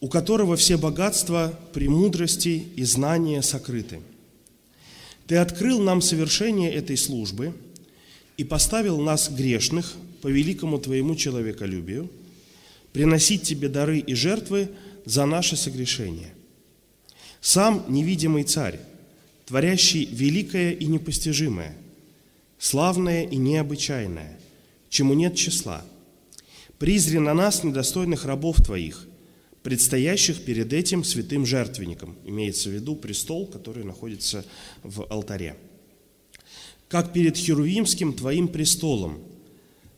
[0.00, 4.00] у которого все богатства, премудрости и знания сокрыты.
[5.26, 7.54] Ты открыл нам совершение этой службы
[8.36, 12.10] и поставил нас грешных по великому Твоему человеколюбию–
[12.92, 14.70] приносить Тебе дары и жертвы
[15.04, 16.34] за наше согрешение.
[17.40, 18.80] Сам невидимый Царь,
[19.46, 21.76] творящий великое и непостижимое,
[22.58, 24.38] славное и необычайное,
[24.88, 25.84] чему нет числа,
[26.78, 29.06] призри на нас, недостойных рабов Твоих,
[29.62, 32.16] предстоящих перед этим святым жертвенником.
[32.24, 34.44] Имеется в виду престол, который находится
[34.82, 35.56] в алтаре.
[36.88, 39.18] Как перед Херувимским твоим престолом,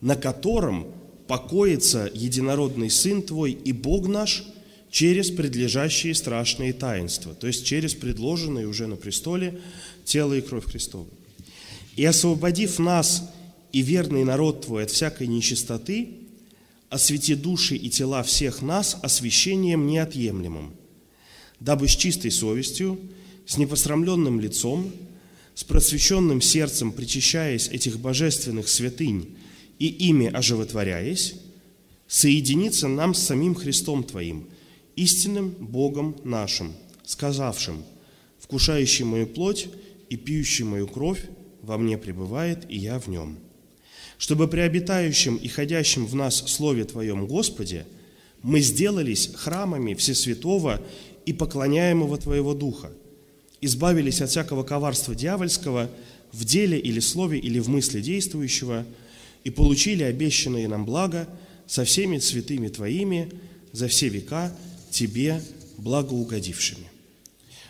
[0.00, 0.88] на котором
[1.30, 4.42] покоится единородный Сын Твой и Бог наш
[4.90, 9.60] через предлежащие страшные таинства, то есть через предложенные уже на престоле
[10.04, 11.06] тело и кровь Христова.
[11.94, 13.30] И освободив нас
[13.70, 16.08] и верный народ Твой от всякой нечистоты,
[16.88, 20.74] освети души и тела всех нас освящением неотъемлемым,
[21.60, 22.98] дабы с чистой совестью,
[23.46, 24.92] с непосрамленным лицом,
[25.54, 29.36] с просвещенным сердцем, причащаясь этих божественных святынь
[29.80, 31.34] и ими оживотворяясь,
[32.06, 34.46] соединиться нам с самим Христом Твоим,
[34.94, 36.72] истинным Богом нашим,
[37.04, 37.82] сказавшим,
[38.38, 39.68] «Вкушающий мою плоть
[40.08, 41.24] и пьющий мою кровь
[41.62, 43.36] во мне пребывает, и я в нем»
[44.20, 47.86] чтобы при обитающем и ходящем в нас Слове Твоем, Господе,
[48.42, 50.82] мы сделались храмами Всесвятого
[51.24, 52.90] и поклоняемого Твоего Духа,
[53.62, 55.90] избавились от всякого коварства дьявольского
[56.32, 58.84] в деле или слове или в мысли действующего
[59.44, 61.28] и получили обещанные нам блага
[61.66, 63.30] со всеми святыми Твоими
[63.72, 64.52] за все века
[64.90, 65.40] Тебе
[65.78, 66.86] благоугодившими.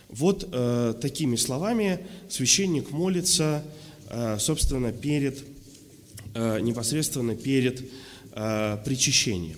[0.09, 3.63] Вот э, такими словами священник молится,
[4.09, 5.43] э, собственно, перед
[6.33, 7.83] Э, непосредственно перед
[8.31, 9.57] э, причащением.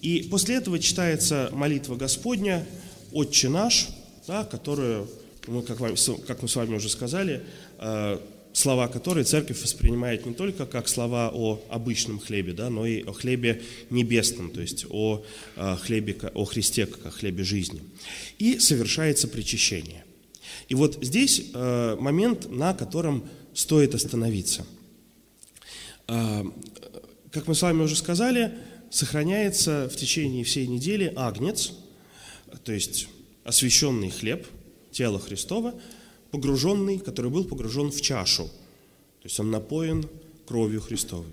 [0.00, 2.66] И после этого читается молитва Господня
[3.12, 3.88] «Отче наш»,
[4.26, 5.10] да, которую,
[5.46, 5.94] мы, как, вам,
[6.26, 7.42] как мы с вами уже сказали,
[7.78, 8.18] э,
[8.52, 13.12] слова которой церковь воспринимает не только как слова о обычном хлебе, да, но и о
[13.12, 15.24] хлебе небесном, то есть о
[15.56, 17.80] хлебе, о Христе как о хлебе жизни.
[18.38, 20.04] И совершается причащение.
[20.68, 24.66] И вот здесь момент, на котором стоит остановиться–
[26.10, 26.44] а,
[27.30, 28.58] как мы с вами уже сказали,
[28.90, 31.72] сохраняется в течение всей недели агнец,
[32.64, 33.06] то есть
[33.44, 34.44] освященный хлеб,
[34.90, 35.72] тело Христова,
[36.30, 40.08] погруженный, который был погружен в чашу, то есть он напоен
[40.46, 41.32] кровью Христовой.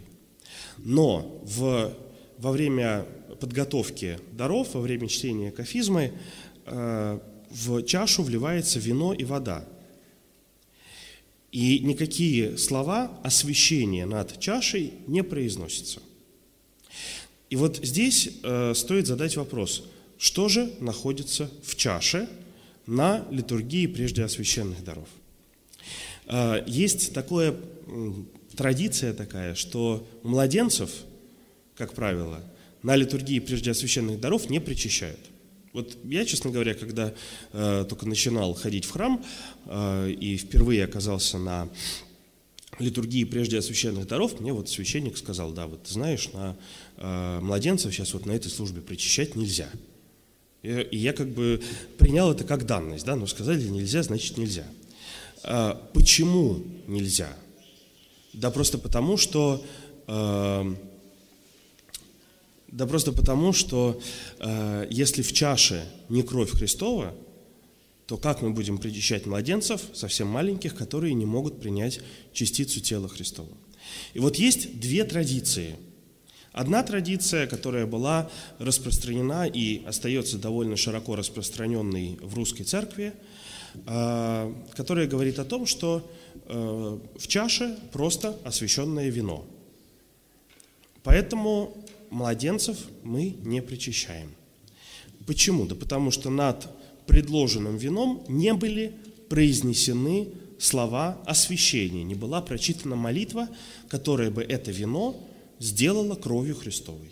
[0.77, 1.93] Но в,
[2.37, 3.05] во время
[3.39, 6.13] подготовки даров, во время чтения кафизмы,
[6.65, 9.65] э, в чашу вливается вино и вода–
[11.51, 16.01] и никакие слова освящения над чашей не произносятся.
[17.49, 19.85] И вот здесь э, стоит задать вопрос,
[20.17, 22.29] что же находится в чаше
[22.87, 25.07] на литургии прежде освященных даров?
[26.25, 28.13] Э, есть такая э,
[28.55, 30.89] традиция такая, что младенцев,
[31.75, 32.43] как правило,
[32.81, 35.19] на литургии прежде освященных даров не причащают–
[35.77, 37.13] вот я, честно говоря, когда
[37.53, 39.23] э, только начинал ходить в храм
[39.65, 41.69] э, и впервые оказался на
[42.79, 46.57] литургии прежде освященных даров, мне вот священник сказал, да, вот знаешь, на
[46.97, 49.69] э, младенцев сейчас вот на этой службе причащать нельзя.
[50.67, 51.61] И, я как бы
[51.97, 54.65] принял это как данность, да, но сказали нельзя, значит нельзя.
[55.43, 57.29] А, почему нельзя?
[58.33, 59.63] Да просто потому, что
[60.07, 60.75] э,
[62.67, 63.99] да просто потому, что
[64.39, 67.15] э, если в чаше не кровь Христова,
[68.05, 72.01] то как мы будем причащать младенцев, совсем маленьких, которые не могут принять
[72.33, 73.49] частицу тела Христова?
[74.13, 75.75] И вот есть две традиции.
[76.57, 83.13] Одна традиция, которая была распространена и остается довольно широко распространенной в русской церкви,
[83.85, 86.01] э, которая говорит о том, что
[86.47, 89.45] э, в чаше просто освященное вино.
[91.03, 91.77] Поэтому
[92.09, 94.31] младенцев мы не причащаем.
[95.27, 95.67] Почему?
[95.67, 96.67] Да потому что над
[97.05, 98.95] предложенным вином не были
[99.29, 103.47] произнесены слова освящения, не была прочитана молитва,
[103.89, 105.15] которая бы это вино
[105.59, 107.11] сделала кровью Христовой.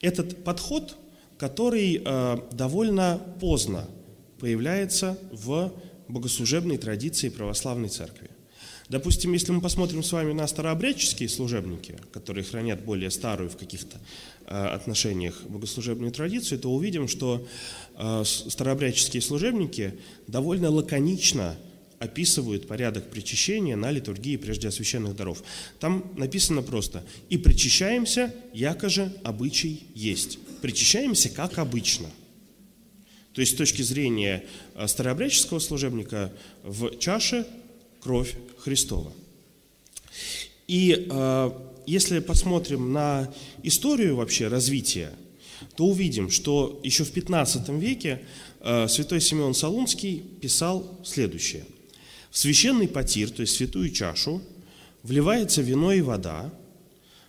[0.00, 0.96] Этот подход,
[1.38, 3.88] который э, довольно поздно
[4.38, 5.72] появляется в
[6.08, 8.30] богослужебной традиции православной церкви.
[8.88, 13.98] Допустим, если мы посмотрим с вами на старообрядческие служебники, которые хранят более старую в каких-то
[14.46, 17.44] э, отношениях богослужебную традицию, то увидим, что
[17.96, 21.56] э, старообрядческие служебники довольно лаконично
[21.98, 25.42] описывают порядок причащения на литургии прежде освященных даров.
[25.80, 30.38] Там написано просто «И причащаемся, якоже обычай есть».
[30.60, 32.08] Причащаемся как обычно.
[33.32, 34.44] То есть с точки зрения
[34.74, 36.32] э, старообрядческого служебника
[36.62, 37.46] в чаше
[38.00, 39.12] кровь Христова.
[40.66, 41.50] И э,
[41.86, 43.32] если посмотрим на
[43.62, 45.12] историю вообще развития,
[45.76, 48.22] то увидим, что еще в 15 веке
[48.60, 51.64] э, святой Симеон Солунский писал следующее.
[52.36, 54.42] В священный потир, то есть святую чашу,
[55.02, 56.52] вливается вино и вода,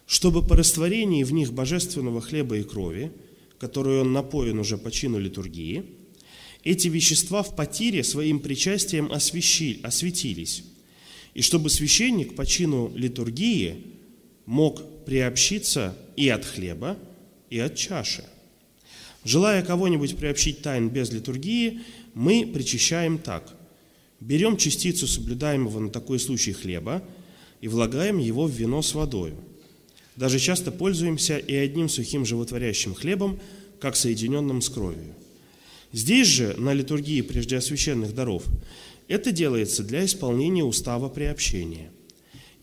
[0.06, 3.14] чтобы по растворении в них божественного хлеба и крови
[3.58, 5.86] которую он напоен уже по чину литургии,
[6.64, 10.64] эти вещества в потире своим причастием освещи, осветились.
[11.34, 13.78] И чтобы священник по чину литургии
[14.46, 16.98] мог приобщиться и от хлеба,
[17.50, 18.26] и от чаши.
[19.24, 21.82] Желая кого-нибудь приобщить тайн без литургии,
[22.14, 23.57] мы причащаем так.
[24.20, 27.04] Берем частицу соблюдаемого на такой случай хлеба
[27.62, 29.34] и влагаем его в вино с водой.
[30.16, 33.40] Даже часто пользуемся и одним сухим животворящим хлебом,
[33.80, 35.14] как соединенным с кровью.
[35.94, 38.44] Здесь же, на литургии преждеосвященных даров,
[39.08, 41.92] это делается для исполнения устава приобщения.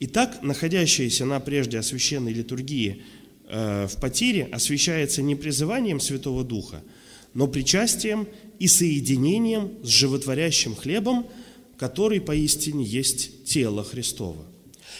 [0.00, 3.02] Итак, находящаяся на прежде освященной литургии
[3.48, 6.82] э, в потире освящается не призыванием Святого Духа,
[7.32, 8.26] но причастием
[8.58, 11.26] и соединением с животворящим хлебом,
[11.76, 14.44] который поистине есть тело Христово.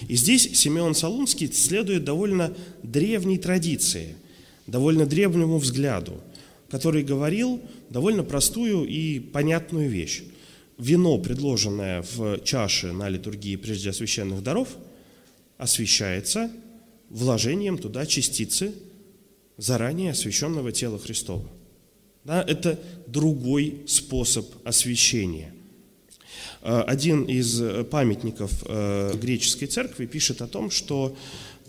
[0.08, 4.16] И здесь Симеон Солунский следует довольно древней традиции,
[4.66, 6.20] довольно древнему взгляду,
[6.68, 7.60] который говорил
[7.90, 10.22] довольно простую и понятную вещь.
[10.78, 14.76] Вино, предложенное в чаше на литургии прежде освященных даров,
[15.56, 16.50] освящается
[17.10, 18.74] вложением туда частицы
[19.56, 21.48] заранее освященного тела Христова.
[22.24, 25.53] Да, это другой способ освящения.
[26.64, 31.14] Э, один из памятников э, греческой церкви пишет о том, что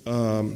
[0.05, 0.49] э,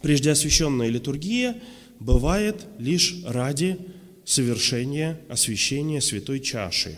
[0.00, 1.60] прежде освященная литургия
[1.98, 3.76] бывает лишь ради
[4.24, 6.96] совершения освящения святой чаши.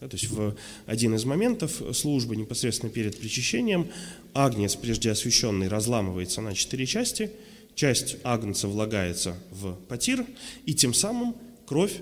[0.00, 3.88] то есть в один из моментов службы непосредственно перед причащением
[4.34, 7.30] агнец, прежде освященный, разламывается на четыре части,
[7.74, 10.26] часть агнца влагается в потир,
[10.66, 11.34] и тем самым
[11.66, 11.94] кровь,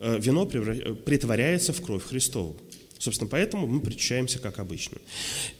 [0.00, 2.56] вино притворяется в кровь Христову.
[3.00, 4.98] Собственно, поэтому мы причащаемся как обычно.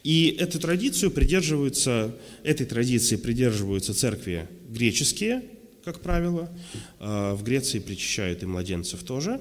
[0.05, 5.43] И эту традицию придерживаются, этой традиции придерживаются церкви греческие,
[5.83, 6.51] как правило.
[6.99, 9.41] А, в Греции причащают и младенцев тоже.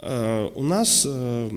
[0.00, 1.50] А, у нас а,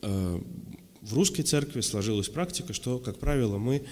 [0.00, 3.82] в русской церкви сложилась практика, что, как правило, мы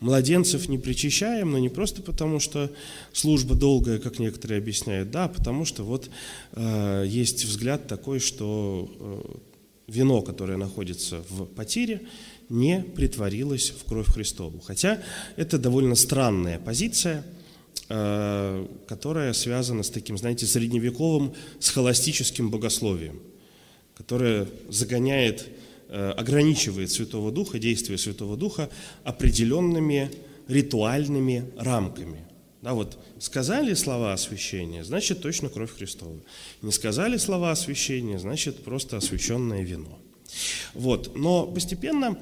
[0.00, 2.68] младенцев не причащаем, но не просто потому, что
[3.12, 6.10] служба долгая, как некоторые объясняют, да, потому что вот
[6.52, 9.51] э, есть взгляд такой, что э,
[9.86, 12.02] вино, которое находится в потире,
[12.48, 14.60] не притворилось в кровь Христову.
[14.60, 15.02] Хотя
[15.36, 17.24] это довольно странная позиция,
[17.88, 23.20] э, которая связана с таким, знаете, средневековым схоластическим богословием,
[23.94, 25.46] которое загоняет,
[25.88, 28.70] э, ограничивает Святого Духа, действие Святого Духа
[29.04, 30.10] определенными
[30.48, 32.18] ритуальными рамками–
[32.62, 36.16] да, вот сказали слова освящения, значит точно кровь Христова.
[36.62, 39.98] Не сказали слова освящения, значит просто освященное вино.
[40.72, 41.16] Вот.
[41.16, 42.16] Но постепенно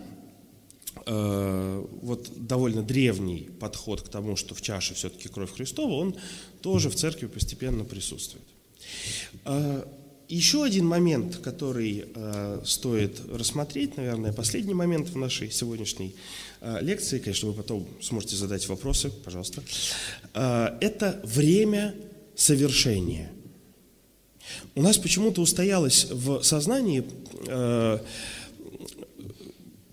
[1.04, 6.16] э, вот довольно древний подход к тому, что в чаше все-таки кровь Христова, он
[6.62, 8.46] тоже в церкви постепенно присутствует.
[9.44, 9.84] Э,
[10.34, 16.14] еще один момент, который э, стоит рассмотреть, наверное, последний момент в нашей сегодняшней
[16.60, 19.62] э, лекции, конечно, вы потом сможете задать вопросы, пожалуйста,
[20.34, 21.94] э, это время
[22.36, 23.30] совершения.
[24.74, 27.04] У нас почему-то устоялась в сознании
[27.46, 27.98] э,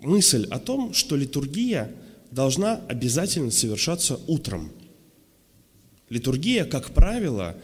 [0.01, 1.91] мысль о том, что литургия
[2.31, 4.71] должна обязательно совершаться утром.
[6.09, 7.57] Литургия, как правило,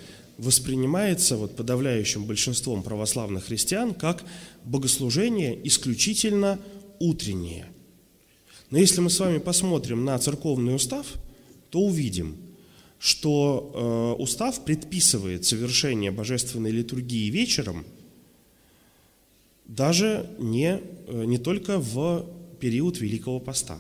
[0.44, 4.24] воспринимается вот подавляющим большинством православных христиан как
[4.64, 6.60] богослужение исключительно
[7.00, 7.66] утреннее.
[8.70, 11.06] Но если мы с вами посмотрим на церковный устав,
[11.70, 12.38] то увидим,
[13.00, 17.86] что э, устав предписывает совершение божественной литургии вечером
[19.66, 22.26] даже не, э, не только в
[22.60, 23.78] период Великого Поста.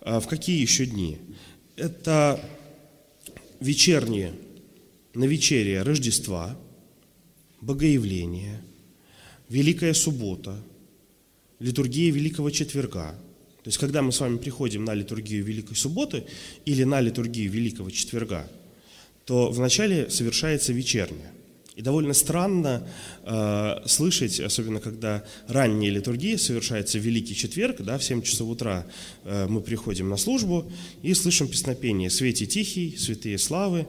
[0.00, 1.18] А в какие еще дни?
[1.76, 2.40] Это
[3.60, 4.34] вечерние
[5.14, 6.56] на вечере Рождества,
[7.60, 8.62] Богоявление,
[9.48, 10.56] Великая Суббота,
[11.58, 13.14] литургия Великого Четверга.
[13.62, 16.24] То есть, когда мы с вами приходим на литургию Великой Субботы
[16.64, 18.48] или на литургию Великого Четверга,
[19.24, 21.32] то вначале совершается вечерняя.
[21.76, 22.86] И довольно странно
[23.24, 28.86] э, слышать, особенно когда ранняя литургия совершается в Великий Четверг, да, в 7 часов утра
[29.24, 30.70] э, мы приходим на службу
[31.02, 33.86] и слышим песнопение «Свете тихий, святые славы»,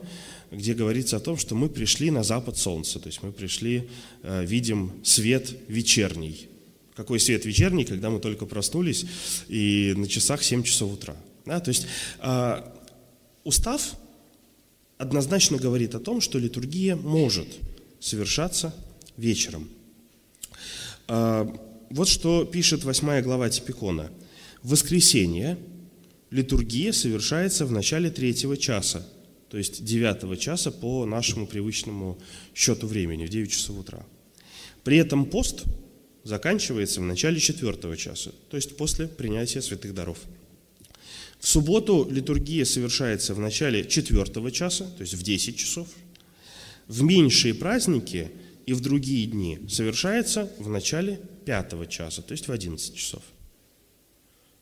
[0.53, 3.89] где говорится о том, что мы пришли на запад солнца, то есть мы пришли,
[4.21, 6.47] э, видим свет вечерний.
[6.95, 9.05] Какой свет вечерний, когда мы только проснулись
[9.47, 11.15] и на часах 7 часов утра.
[11.45, 11.87] Да, то есть
[12.19, 12.63] э,
[13.43, 13.95] устав
[14.97, 17.47] однозначно говорит о том, что литургия может
[17.99, 18.73] совершаться
[19.17, 19.69] вечером.
[21.07, 21.47] Э,
[21.89, 24.11] вот что пишет 8 глава Типикона.
[24.61, 25.57] В воскресенье
[26.31, 29.05] литургия совершается в начале третьего часа,
[29.53, 32.17] то есть 9 часа по нашему привычному
[32.55, 34.03] счету времени, в 9 часов утра.
[34.83, 35.65] При этом пост
[36.23, 40.17] заканчивается в начале 4 часа, то есть после принятия святых даров.
[41.37, 45.87] В субботу литургия совершается в начале 4 часа, то есть в 10 часов.
[46.87, 48.31] В меньшие праздники
[48.65, 53.21] и в другие дни совершается в начале 5 часа, то есть в 11 часов.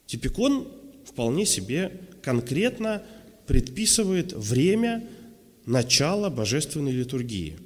[0.05, 0.67] Типикон
[1.05, 3.03] вполне себе конкретно
[3.51, 5.05] предписывает время
[5.65, 7.57] начала божественной литургии.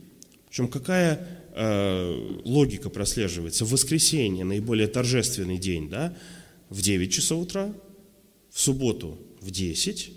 [0.50, 3.66] Причем какая э, логика прослеживается?
[3.66, 6.18] В воскресенье, наиболее торжественный день, да,
[6.72, 7.72] в 9 часов утра,
[8.50, 10.12] в субботу в 10,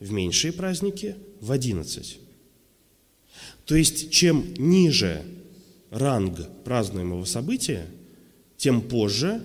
[0.00, 2.18] в меньшие праздники в 11.
[3.64, 5.22] То есть, чем ниже
[5.88, 7.86] ранг празднуемого события,
[8.58, 9.42] тем позже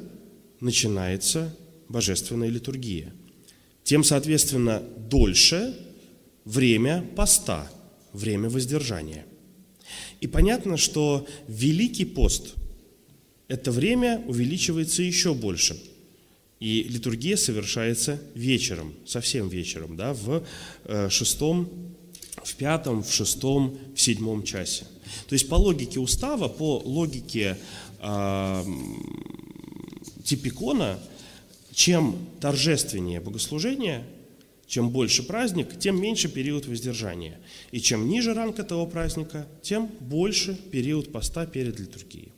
[0.59, 1.55] начинается
[1.88, 3.13] божественная литургия–
[3.84, 5.75] тем, соответственно, дольше
[6.45, 7.69] время поста,
[8.13, 9.25] время воздержания.
[10.19, 12.53] И понятно, что Великий пост–
[13.47, 15.82] это время увеличивается еще больше.
[16.59, 20.43] И литургия совершается вечером, совсем вечером, да, в
[20.86, 21.69] э, шестом,
[22.43, 24.86] в пятом, в шестом, в седьмом часе.
[25.27, 27.57] То есть по логике устава, по логике
[27.99, 28.63] э,
[30.23, 30.99] типикона–
[31.74, 34.05] чем торжественнее богослужение,
[34.67, 37.39] чем больше праздник, тем меньше период воздержания.
[37.72, 42.32] И чем ниже ранг этого праздника, тем больше период поста перед литургией.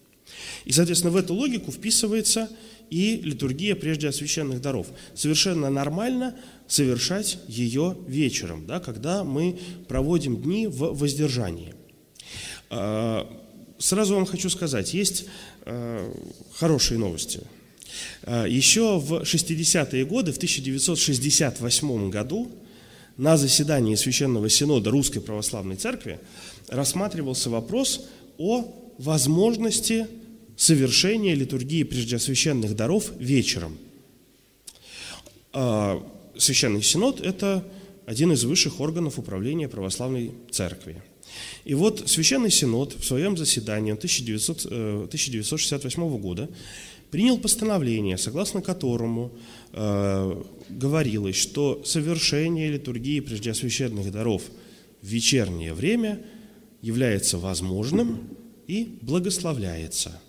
[0.65, 2.49] И, соответственно, в эту логику вписывается
[2.89, 4.87] и литургия прежде освященных даров.
[5.13, 6.35] Совершенно нормально
[6.67, 11.75] совершать ее вечером, да, когда мы проводим дни в воздержании.
[12.71, 13.29] А,
[13.77, 15.25] сразу вам хочу сказать, есть
[15.65, 16.11] а,
[16.55, 17.62] хорошие новости– Э,
[18.25, 22.51] Еще в 60-е годы, в 1968 году,
[23.17, 26.19] на заседании Священного Синода Русской Православной Церкви
[26.67, 28.05] рассматривался вопрос
[28.37, 30.07] о возможности
[30.55, 33.77] совершения литургии преждеосвященных даров вечером.
[35.53, 35.99] Э,
[36.37, 37.63] Священный Синод– это
[38.05, 41.01] один из высших органов управления Православной Церкви.
[41.65, 46.49] И вот Священный Синод в своем заседании 1900, 1968 э, года
[47.13, 49.31] принял постановление, согласно которому
[49.71, 54.41] э, говорилось, что совершение литургии преждеосвященных даров
[54.99, 56.19] в вечернее время
[56.81, 58.29] является возможным
[58.65, 60.19] и благословляется.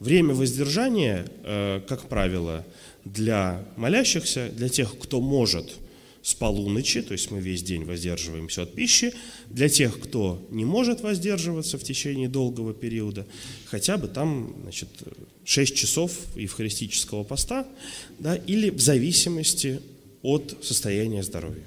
[0.00, 2.66] Время воздержания, э, как правило,
[3.04, 5.76] для молящихся, для тех, кто может–
[6.22, 9.12] с полуночи, то есть мы весь день воздерживаемся от пищи.
[9.48, 13.26] Для тех, кто не может воздерживаться в течение долгого периода,
[13.66, 14.88] хотя бы там значит,
[15.44, 17.66] 6 часов евхаристического поста,
[18.18, 19.80] да, или в зависимости
[20.22, 21.64] от состояния здоровья.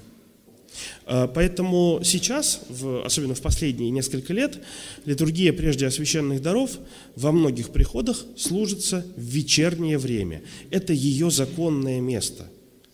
[1.06, 2.60] А, поэтому сейчас,
[3.04, 4.60] особенно в последние несколько лет,
[5.04, 6.78] литургия прежде освященных даров
[7.16, 10.42] во многих приходах служится в вечернее время.
[10.70, 12.48] Это ее законное место–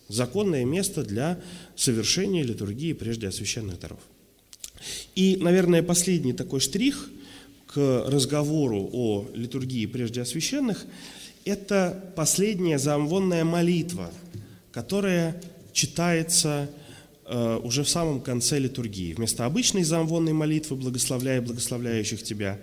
[0.09, 1.39] законное место для
[1.75, 3.99] совершения литургии прежде освященных даров.
[5.15, 7.09] И, наверное, последний такой штрих
[7.67, 10.85] к разговору о литургии прежде освященных–
[11.45, 14.11] это последняя заамвонная молитва,
[14.71, 15.41] которая
[15.71, 16.69] читается
[17.25, 19.13] э, уже в самом конце литургии.
[19.13, 22.59] Вместо обычной заамвонной молитвы «Благословляя благословляющих Тебя»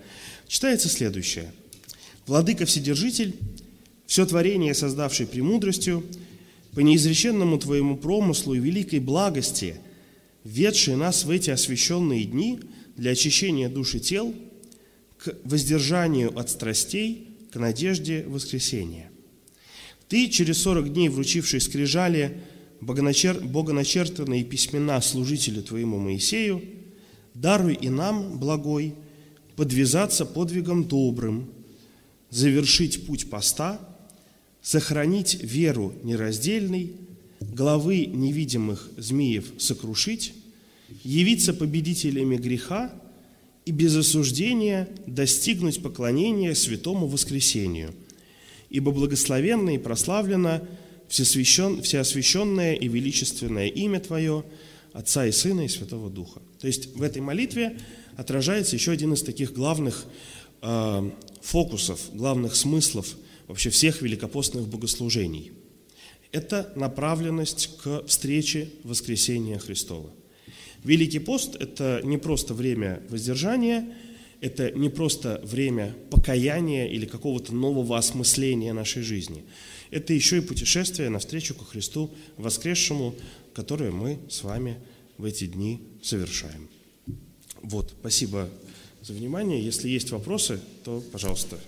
[0.46, 1.52] читается следующее.
[2.26, 3.36] «Владыка Вседержитель,
[4.06, 6.04] все творение, создавший премудростью,
[6.76, 9.76] по неизреченному Твоему промыслу и великой благости,
[10.44, 12.60] ведший нас в эти освященные дни
[12.96, 14.34] для очищения души тел,
[15.16, 19.10] к воздержанию от страстей, к надежде воскресения.
[20.08, 22.42] Ты, через сорок дней вручивший скрижали
[22.82, 23.40] богоначер...
[23.40, 26.62] богоначертанные письмена служителю Твоему Моисею,
[27.32, 28.92] даруй и нам, благой,
[29.56, 31.48] подвязаться подвигом добрым,
[32.28, 33.80] завершить путь поста–
[34.66, 36.96] сохранить веру нераздельной,
[37.38, 40.34] главы невидимых змеев сокрушить,
[41.04, 42.92] явиться победителями греха
[43.64, 47.94] и без осуждения достигнуть поклонения святому воскресению.
[48.68, 50.66] Ибо благословенно и прославлено
[51.06, 54.44] всесвящен, всеосвященное и величественное имя Твое,
[54.92, 56.42] Отца и Сына и Святого Духа.
[56.60, 57.78] То есть в этой молитве
[58.16, 60.06] отражается еще один из таких главных
[60.60, 61.10] э,
[61.40, 63.06] фокусов, главных смыслов–
[63.48, 65.52] вообще всех великопостных богослужений.
[66.32, 70.10] Это направленность к встрече воскресения Христова.
[70.84, 73.94] Великий пост– это не просто время воздержания,
[74.40, 79.44] это не просто время покаяния или какого-то нового осмысления нашей жизни.
[79.90, 83.14] Это еще и путешествие навстречу ко Христу воскресшему,
[83.54, 84.76] которое мы с вами
[85.16, 86.68] в эти дни совершаем.
[87.62, 88.48] Вот, спасибо
[89.00, 89.64] за внимание.
[89.64, 91.58] Если есть вопросы, то, пожалуйста.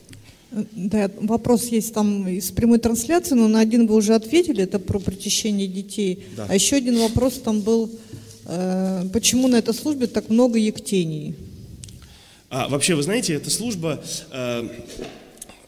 [0.50, 4.98] Да, вопрос есть там из прямой трансляции, но на один вы уже ответили, это про
[4.98, 6.24] причащение детей.
[6.36, 6.46] Да.
[6.48, 7.90] А еще один вопрос там был,
[8.46, 11.34] э, почему на этой службе так много ектений?
[12.48, 14.68] А, вообще, вы знаете, эта служба э,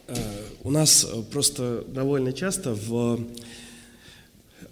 [0.07, 0.15] э,
[0.63, 3.23] у нас просто довольно часто в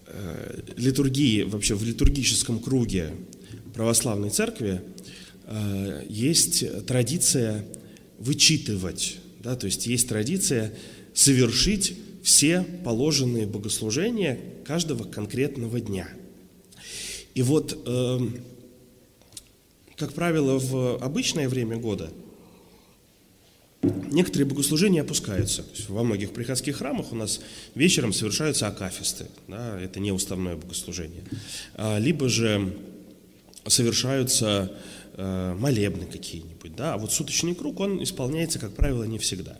[0.07, 3.11] э, литургии, вообще в литургическом круге
[3.75, 4.81] православной церкви
[5.45, 7.63] э, есть традиция
[8.17, 10.73] вычитывать да, то есть есть традиция
[11.13, 16.07] совершить все положенные богослужения каждого конкретного дня.
[17.33, 18.19] И вот, э,
[19.95, 22.11] как правило, в обычное время года
[23.81, 25.65] некоторые богослужения опускаются.
[25.87, 27.39] Во многих приходских храмах у нас
[27.75, 31.23] вечером совершаются акафисты, да, это не уставное богослужение.
[31.75, 32.77] А, либо же
[33.67, 34.71] совершаются
[35.19, 39.57] молебны какие-нибудь, да, а вот суточный круг, он исполняется, как правило, не всегда.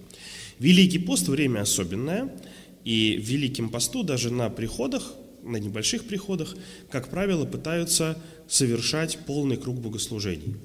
[0.58, 2.34] Великий пост– время особенное,
[2.86, 6.56] и в Великим посту даже на приходах, на небольших приходах,
[6.90, 10.56] как правило, пытаются совершать полный круг богослужений.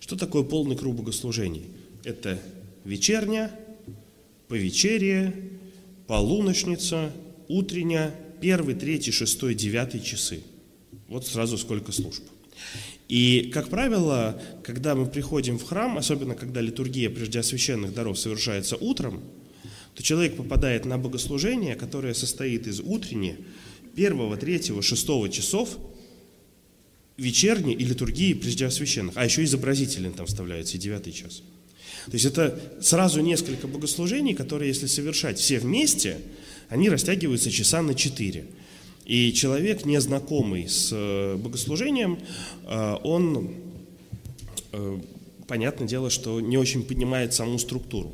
[0.00, 1.66] Что такое полный круг богослужений?
[2.04, 2.40] Это
[2.84, 3.50] вечерня,
[4.48, 5.34] повечерие,
[6.06, 7.12] полуночница,
[7.48, 10.42] утренняя, первый, третий, шестой, девятый часы.
[11.08, 12.24] Вот сразу сколько служб.
[13.10, 18.76] И, как правило, когда мы приходим в храм, особенно когда литургия прежде освященных даров совершается
[18.76, 19.20] утром,
[19.96, 23.38] то человек попадает на богослужение, которое состоит из утренней,
[23.96, 25.76] первого, третьего, шестого часов,
[27.16, 29.16] вечерней и литургии прежде освященных.
[29.16, 31.42] А еще изобразительный там вставляется, и девятый час.
[32.06, 36.18] То есть это сразу несколько богослужений, которые, если совершать все вместе,
[36.68, 38.46] они растягиваются часа на четыре.
[39.10, 42.20] И человек, незнакомый с э, богослужением,
[42.62, 43.56] э, он,
[44.70, 44.98] э,
[45.48, 48.12] понятное дело, что не очень понимает саму структуру.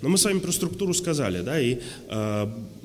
[0.00, 1.80] Но мы с вами про структуру сказали, да, и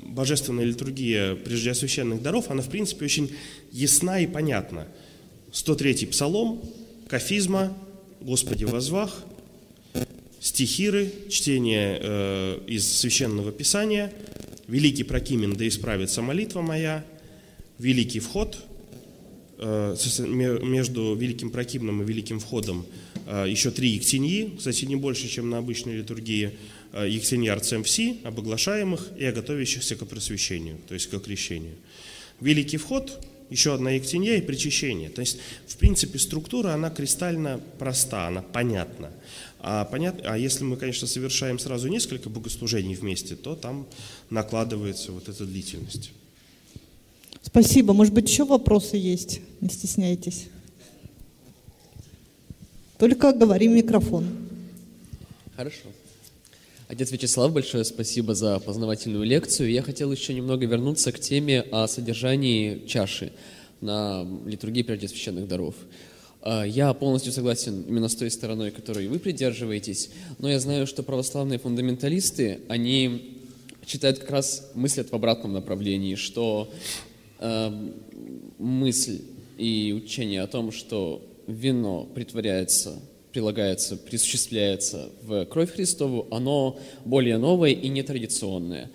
[0.02, 3.30] божественная литургия прежде священных даров, она, в принципе, очень
[3.72, 4.86] ясна и понятна.
[5.50, 6.60] 103-й псалом,
[7.08, 7.74] кафизма,
[8.20, 9.24] Господи возвах,
[10.38, 14.12] стихиры, чтение э, из священного писания,
[14.68, 17.06] великий прокимен, да исправится молитва моя,
[17.78, 18.58] великий вход,
[19.58, 19.96] э,
[20.28, 22.86] между великим прокимным и великим входом
[23.26, 26.52] э, еще три ектеньи, кстати, не больше, чем на обычной литургии,
[26.92, 31.74] э, ектенья арцем все, об оглашаемых и готовящихся к просвещению, то есть к крещению.
[32.40, 35.10] Великий вход, еще одна ектенья и причащение.
[35.10, 39.12] То есть, в принципе, структура, она кристально проста, она понятна.
[39.60, 40.20] А, понят...
[40.24, 43.86] а если мы, конечно, совершаем сразу несколько богослужений вместе, то там
[44.30, 46.10] накладывается вот эта длительность.
[47.44, 47.92] Спасибо.
[47.92, 49.40] Может быть, еще вопросы есть?
[49.60, 50.46] Не стесняйтесь.
[52.98, 54.26] Только говорим микрофон.
[55.54, 55.88] Хорошо.
[56.88, 59.70] Отец Вячеслав, большое спасибо за познавательную лекцию.
[59.70, 63.32] Я хотел еще немного вернуться к теме о содержании чаши
[63.82, 65.74] на литургии прежде священных даров.
[66.40, 71.02] А, я полностью согласен именно с той стороной, которой вы придерживаетесь, но я знаю, что
[71.02, 73.38] православные фундаменталисты, они
[73.84, 76.72] читают как раз мыслят в обратном направлении, что
[77.44, 77.92] Эм,
[78.58, 79.20] мысль
[79.58, 87.72] и учение о том, что вино притворяется, прилагается, присуществляется в кровь Христову, оно более новое
[87.72, 88.90] и нетрадиционное.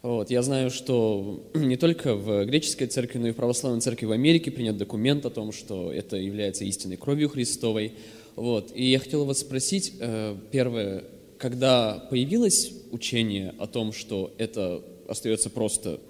[0.00, 0.30] Вот.
[0.30, 4.50] Я знаю, что не только в греческой церкви, но и в православной церкви в Америке
[4.50, 7.92] принят документ о том, что это является истинной кровью Христовой.
[8.34, 8.72] Вот.
[8.74, 11.04] И я хотел вас спросить, э, первое,
[11.36, 16.00] когда появилось учение о том, что это остается просто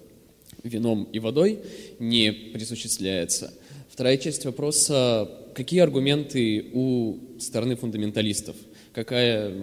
[0.63, 1.61] вином и водой
[1.99, 3.53] не присуществляется.
[3.91, 8.57] Вторая часть вопроса, какие аргументы у стороны фундаменталистов?
[8.93, 9.55] Какая,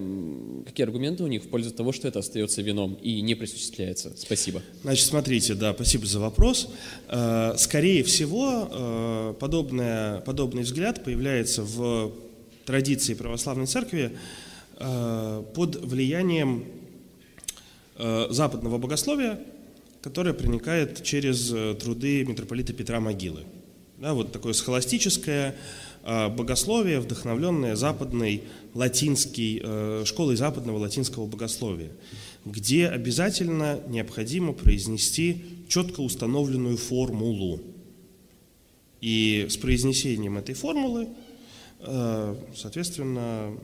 [0.65, 4.13] какие аргументы у них в пользу того, что это остается вином и не присуществляется?
[4.15, 4.61] Спасибо.
[4.83, 6.69] Значит, смотрите, да, спасибо за вопрос.
[7.09, 12.13] Э, скорее всего, э, подобное, подобный взгляд появляется в
[12.63, 14.11] традиции православной церкви
[14.77, 16.65] э, под влиянием
[18.29, 19.39] западного богословия,
[20.07, 23.43] которая проникает через э, труды митрополита Петра Могилы.
[23.97, 25.53] Да, вот такое схоластическое
[26.03, 28.43] э, богословие, вдохновленное западной
[28.73, 31.91] латинской, э, школой западного латинского богословия,
[32.45, 37.59] где обязательно необходимо произнести четко установленную формулу.
[39.01, 41.09] И с произнесением этой формулы,
[42.55, 43.55] соответственно,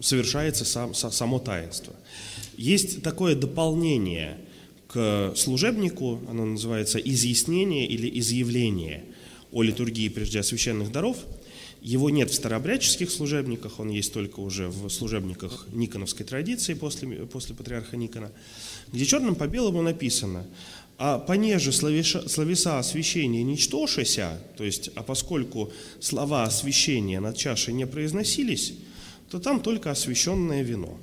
[0.00, 1.94] совершается сам, само таинство.
[2.56, 4.38] Есть такое дополнение–
[5.36, 9.04] служебнику, оно называется изъяснение или изъявление.
[9.52, 11.16] о литургии прежде священных даров.
[11.80, 17.54] Его нет в старообрядческих служебниках, он есть только уже в служебниках Никоновской традиции после, после
[17.54, 18.32] патриарха Никона,
[18.92, 20.46] где черным по белому написано
[20.98, 25.70] «А понеже словеса, словеса освящения ничтошися», то есть, а поскольку
[26.00, 28.74] слова освящения над чашей не произносились,
[29.30, 30.98] то там только освященное вино.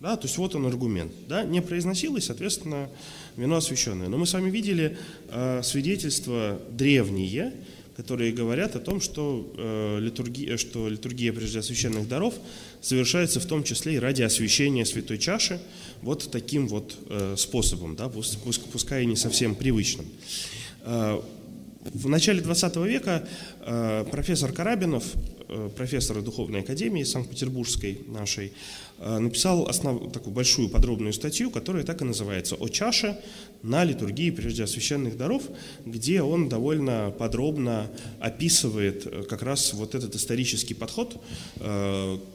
[0.00, 1.12] Да, то есть вот он аргумент.
[1.28, 2.88] Да, не произносилось, соответственно,
[3.36, 4.08] вино освященное.
[4.08, 4.96] Но мы с вами видели
[5.28, 7.52] э, свидетельства древние,
[7.96, 12.34] которые говорят о том, что, э, литургия, что литургия прежде священных даров
[12.80, 15.60] совершается в том числе и ради освящения святой чаши
[16.00, 20.06] вот таким вот э, способом, да, пускай и не совсем привычным.
[20.82, 21.20] Э,
[21.94, 23.26] в начале 20 века
[23.60, 25.04] э, профессор Карабинов,
[25.48, 28.52] э, профессор Духовной Академии Санкт-Петербургской нашей,
[29.00, 33.18] написал основ, такую большую подробную статью, которая так и называется «О чаше
[33.62, 35.42] на литургии прежде священных даров»,
[35.86, 37.90] где он довольно подробно
[38.20, 41.22] описывает как раз вот этот исторический подход,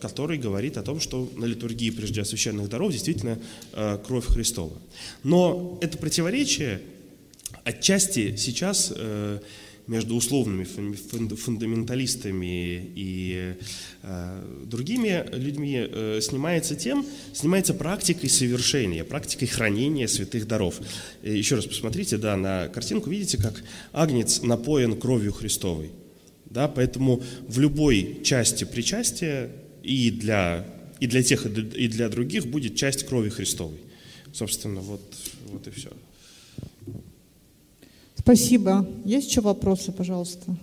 [0.01, 3.37] который говорит о том, что на литургии прежде священных даров действительно
[4.05, 4.73] кровь Христова.
[5.23, 6.81] Но это противоречие
[7.65, 9.39] Отчасти сейчас э,
[9.87, 10.63] между условными
[11.35, 13.55] фундаменталистами и
[14.01, 20.81] э, другими людьми э, снимается тем, снимается практикой совершения, практикой хранения святых даров.
[21.23, 23.63] Еще раз посмотрите, да, на картинку, видите, как
[23.93, 25.91] агнец напоен кровью Христовой.
[26.45, 29.51] Да, поэтому в любой части причастия
[29.83, 30.65] и для,
[30.99, 33.79] и для тех, и для других будет часть крови Христовой.
[34.33, 35.01] Собственно, вот,
[35.47, 35.89] вот и все.
[38.25, 38.87] Спасибо.
[39.05, 40.57] Есть еще вопросы, пожалуйста?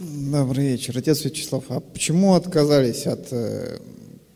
[0.00, 0.98] Добрый вечер.
[0.98, 3.78] Отец Вячеслав, а почему отказались от э,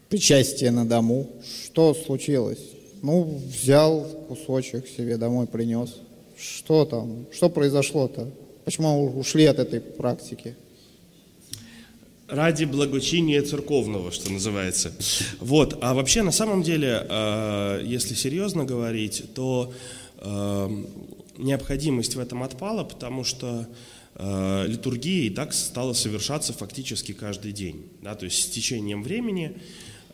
[0.08, 1.28] причастия на дому?
[1.64, 2.64] Что случилось?
[3.02, 5.96] Ну, взял кусочек себе домой принес.
[6.36, 7.26] Что там?
[7.32, 8.30] Что произошло-то?
[8.64, 10.54] Почему ушли от этой практики?
[12.28, 14.92] Ради благочиния церковного, что называется.
[15.40, 15.78] Вот.
[15.80, 19.72] А вообще, на самом деле, э, если серьезно говорить, то
[20.18, 20.84] э,
[21.38, 23.66] необходимость в этом отпала, потому что
[24.14, 27.86] э, литургия и так стала совершаться фактически каждый день.
[28.02, 28.14] Да?
[28.14, 29.56] То есть с течением времени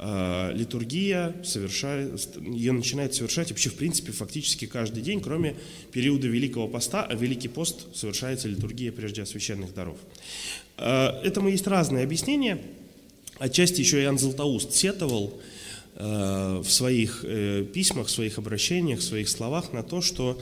[0.05, 5.57] литургия совершает, ее начинает совершать вообще в принципе фактически каждый день, кроме
[5.93, 9.97] периода Великого Поста, а Великий Пост совершается литургия прежде священных даров.
[10.77, 12.61] Э, этому есть разные объяснения.
[13.39, 15.41] Отчасти еще Иоанн Златоуст сетовал
[15.95, 20.41] э, в своих э, письмах, в своих обращениях, в своих словах на то, что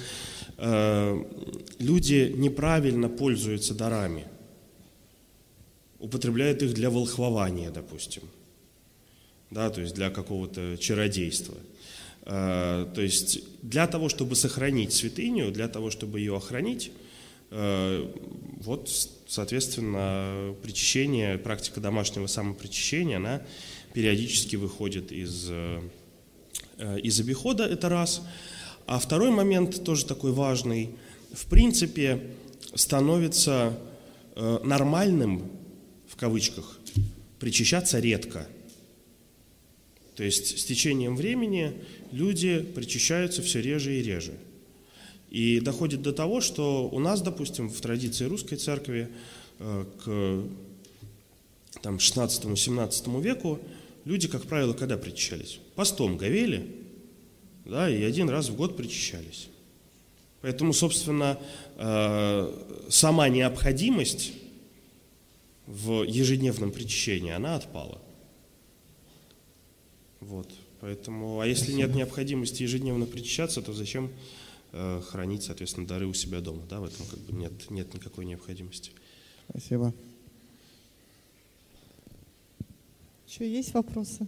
[1.81, 4.27] люди неправильно пользуются дарами,
[5.99, 8.23] употребляют их для волхвования, допустим,
[9.53, 11.57] да, то есть для какого-то чародейства.
[12.25, 16.93] То есть для того, чтобы сохранить святыню, для того, чтобы ее охранить,
[17.51, 18.89] вот
[19.33, 23.41] Соответственно, причащение, практика домашнего самопричащения, она
[23.95, 25.81] периодически выходит из, э,
[27.03, 28.21] из обихода, это раз.
[28.87, 30.91] А второй момент, тоже такой важный,
[31.33, 32.21] в принципе,
[32.75, 33.79] становится
[34.37, 35.51] э, нормальным,
[36.09, 36.79] в кавычках,
[37.41, 38.47] причащаться редко.
[40.17, 41.73] То есть с течением времени
[42.11, 44.35] люди причащаются все реже и реже.
[45.31, 49.09] И доходит до того, что у нас, допустим, в традиции русской церкви
[49.59, 50.45] э, к
[51.81, 53.59] там, 16-17 веку
[54.05, 55.59] люди, как правило, когда причащались?
[55.75, 56.67] Постом говели,
[57.65, 59.49] да, и один раз в год причащались.
[60.43, 61.39] Поэтому, собственно,
[61.77, 64.33] э, сама необходимость
[65.67, 68.03] в ежедневном причащении, она отпала.
[70.23, 70.51] Вот,
[70.81, 74.11] поэтому, а если нет необходимости ежедневно причащаться, то зачем
[74.75, 76.63] Э, хранить, соответственно, дары у себя дома.
[76.69, 78.91] Да, в этом как бы нет, нет никакой необходимости.
[79.51, 79.93] Спасибо.
[83.29, 84.27] Еще есть вопросы?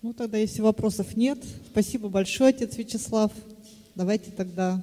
[0.00, 1.38] Ну, тогда, если вопросов нет,
[1.70, 3.30] спасибо большое, отец Вячеслав.
[3.94, 4.82] Давайте тогда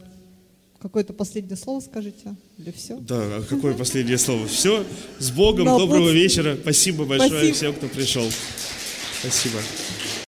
[0.82, 2.98] какое-то последнее слово скажите или все?
[2.98, 4.48] Да, а какое последнее слово?
[4.48, 4.86] Все,
[5.20, 6.58] с Богом, доброго вечера.
[6.62, 8.30] Спасибо большое всем, кто пришел.
[9.20, 9.60] Спасибо.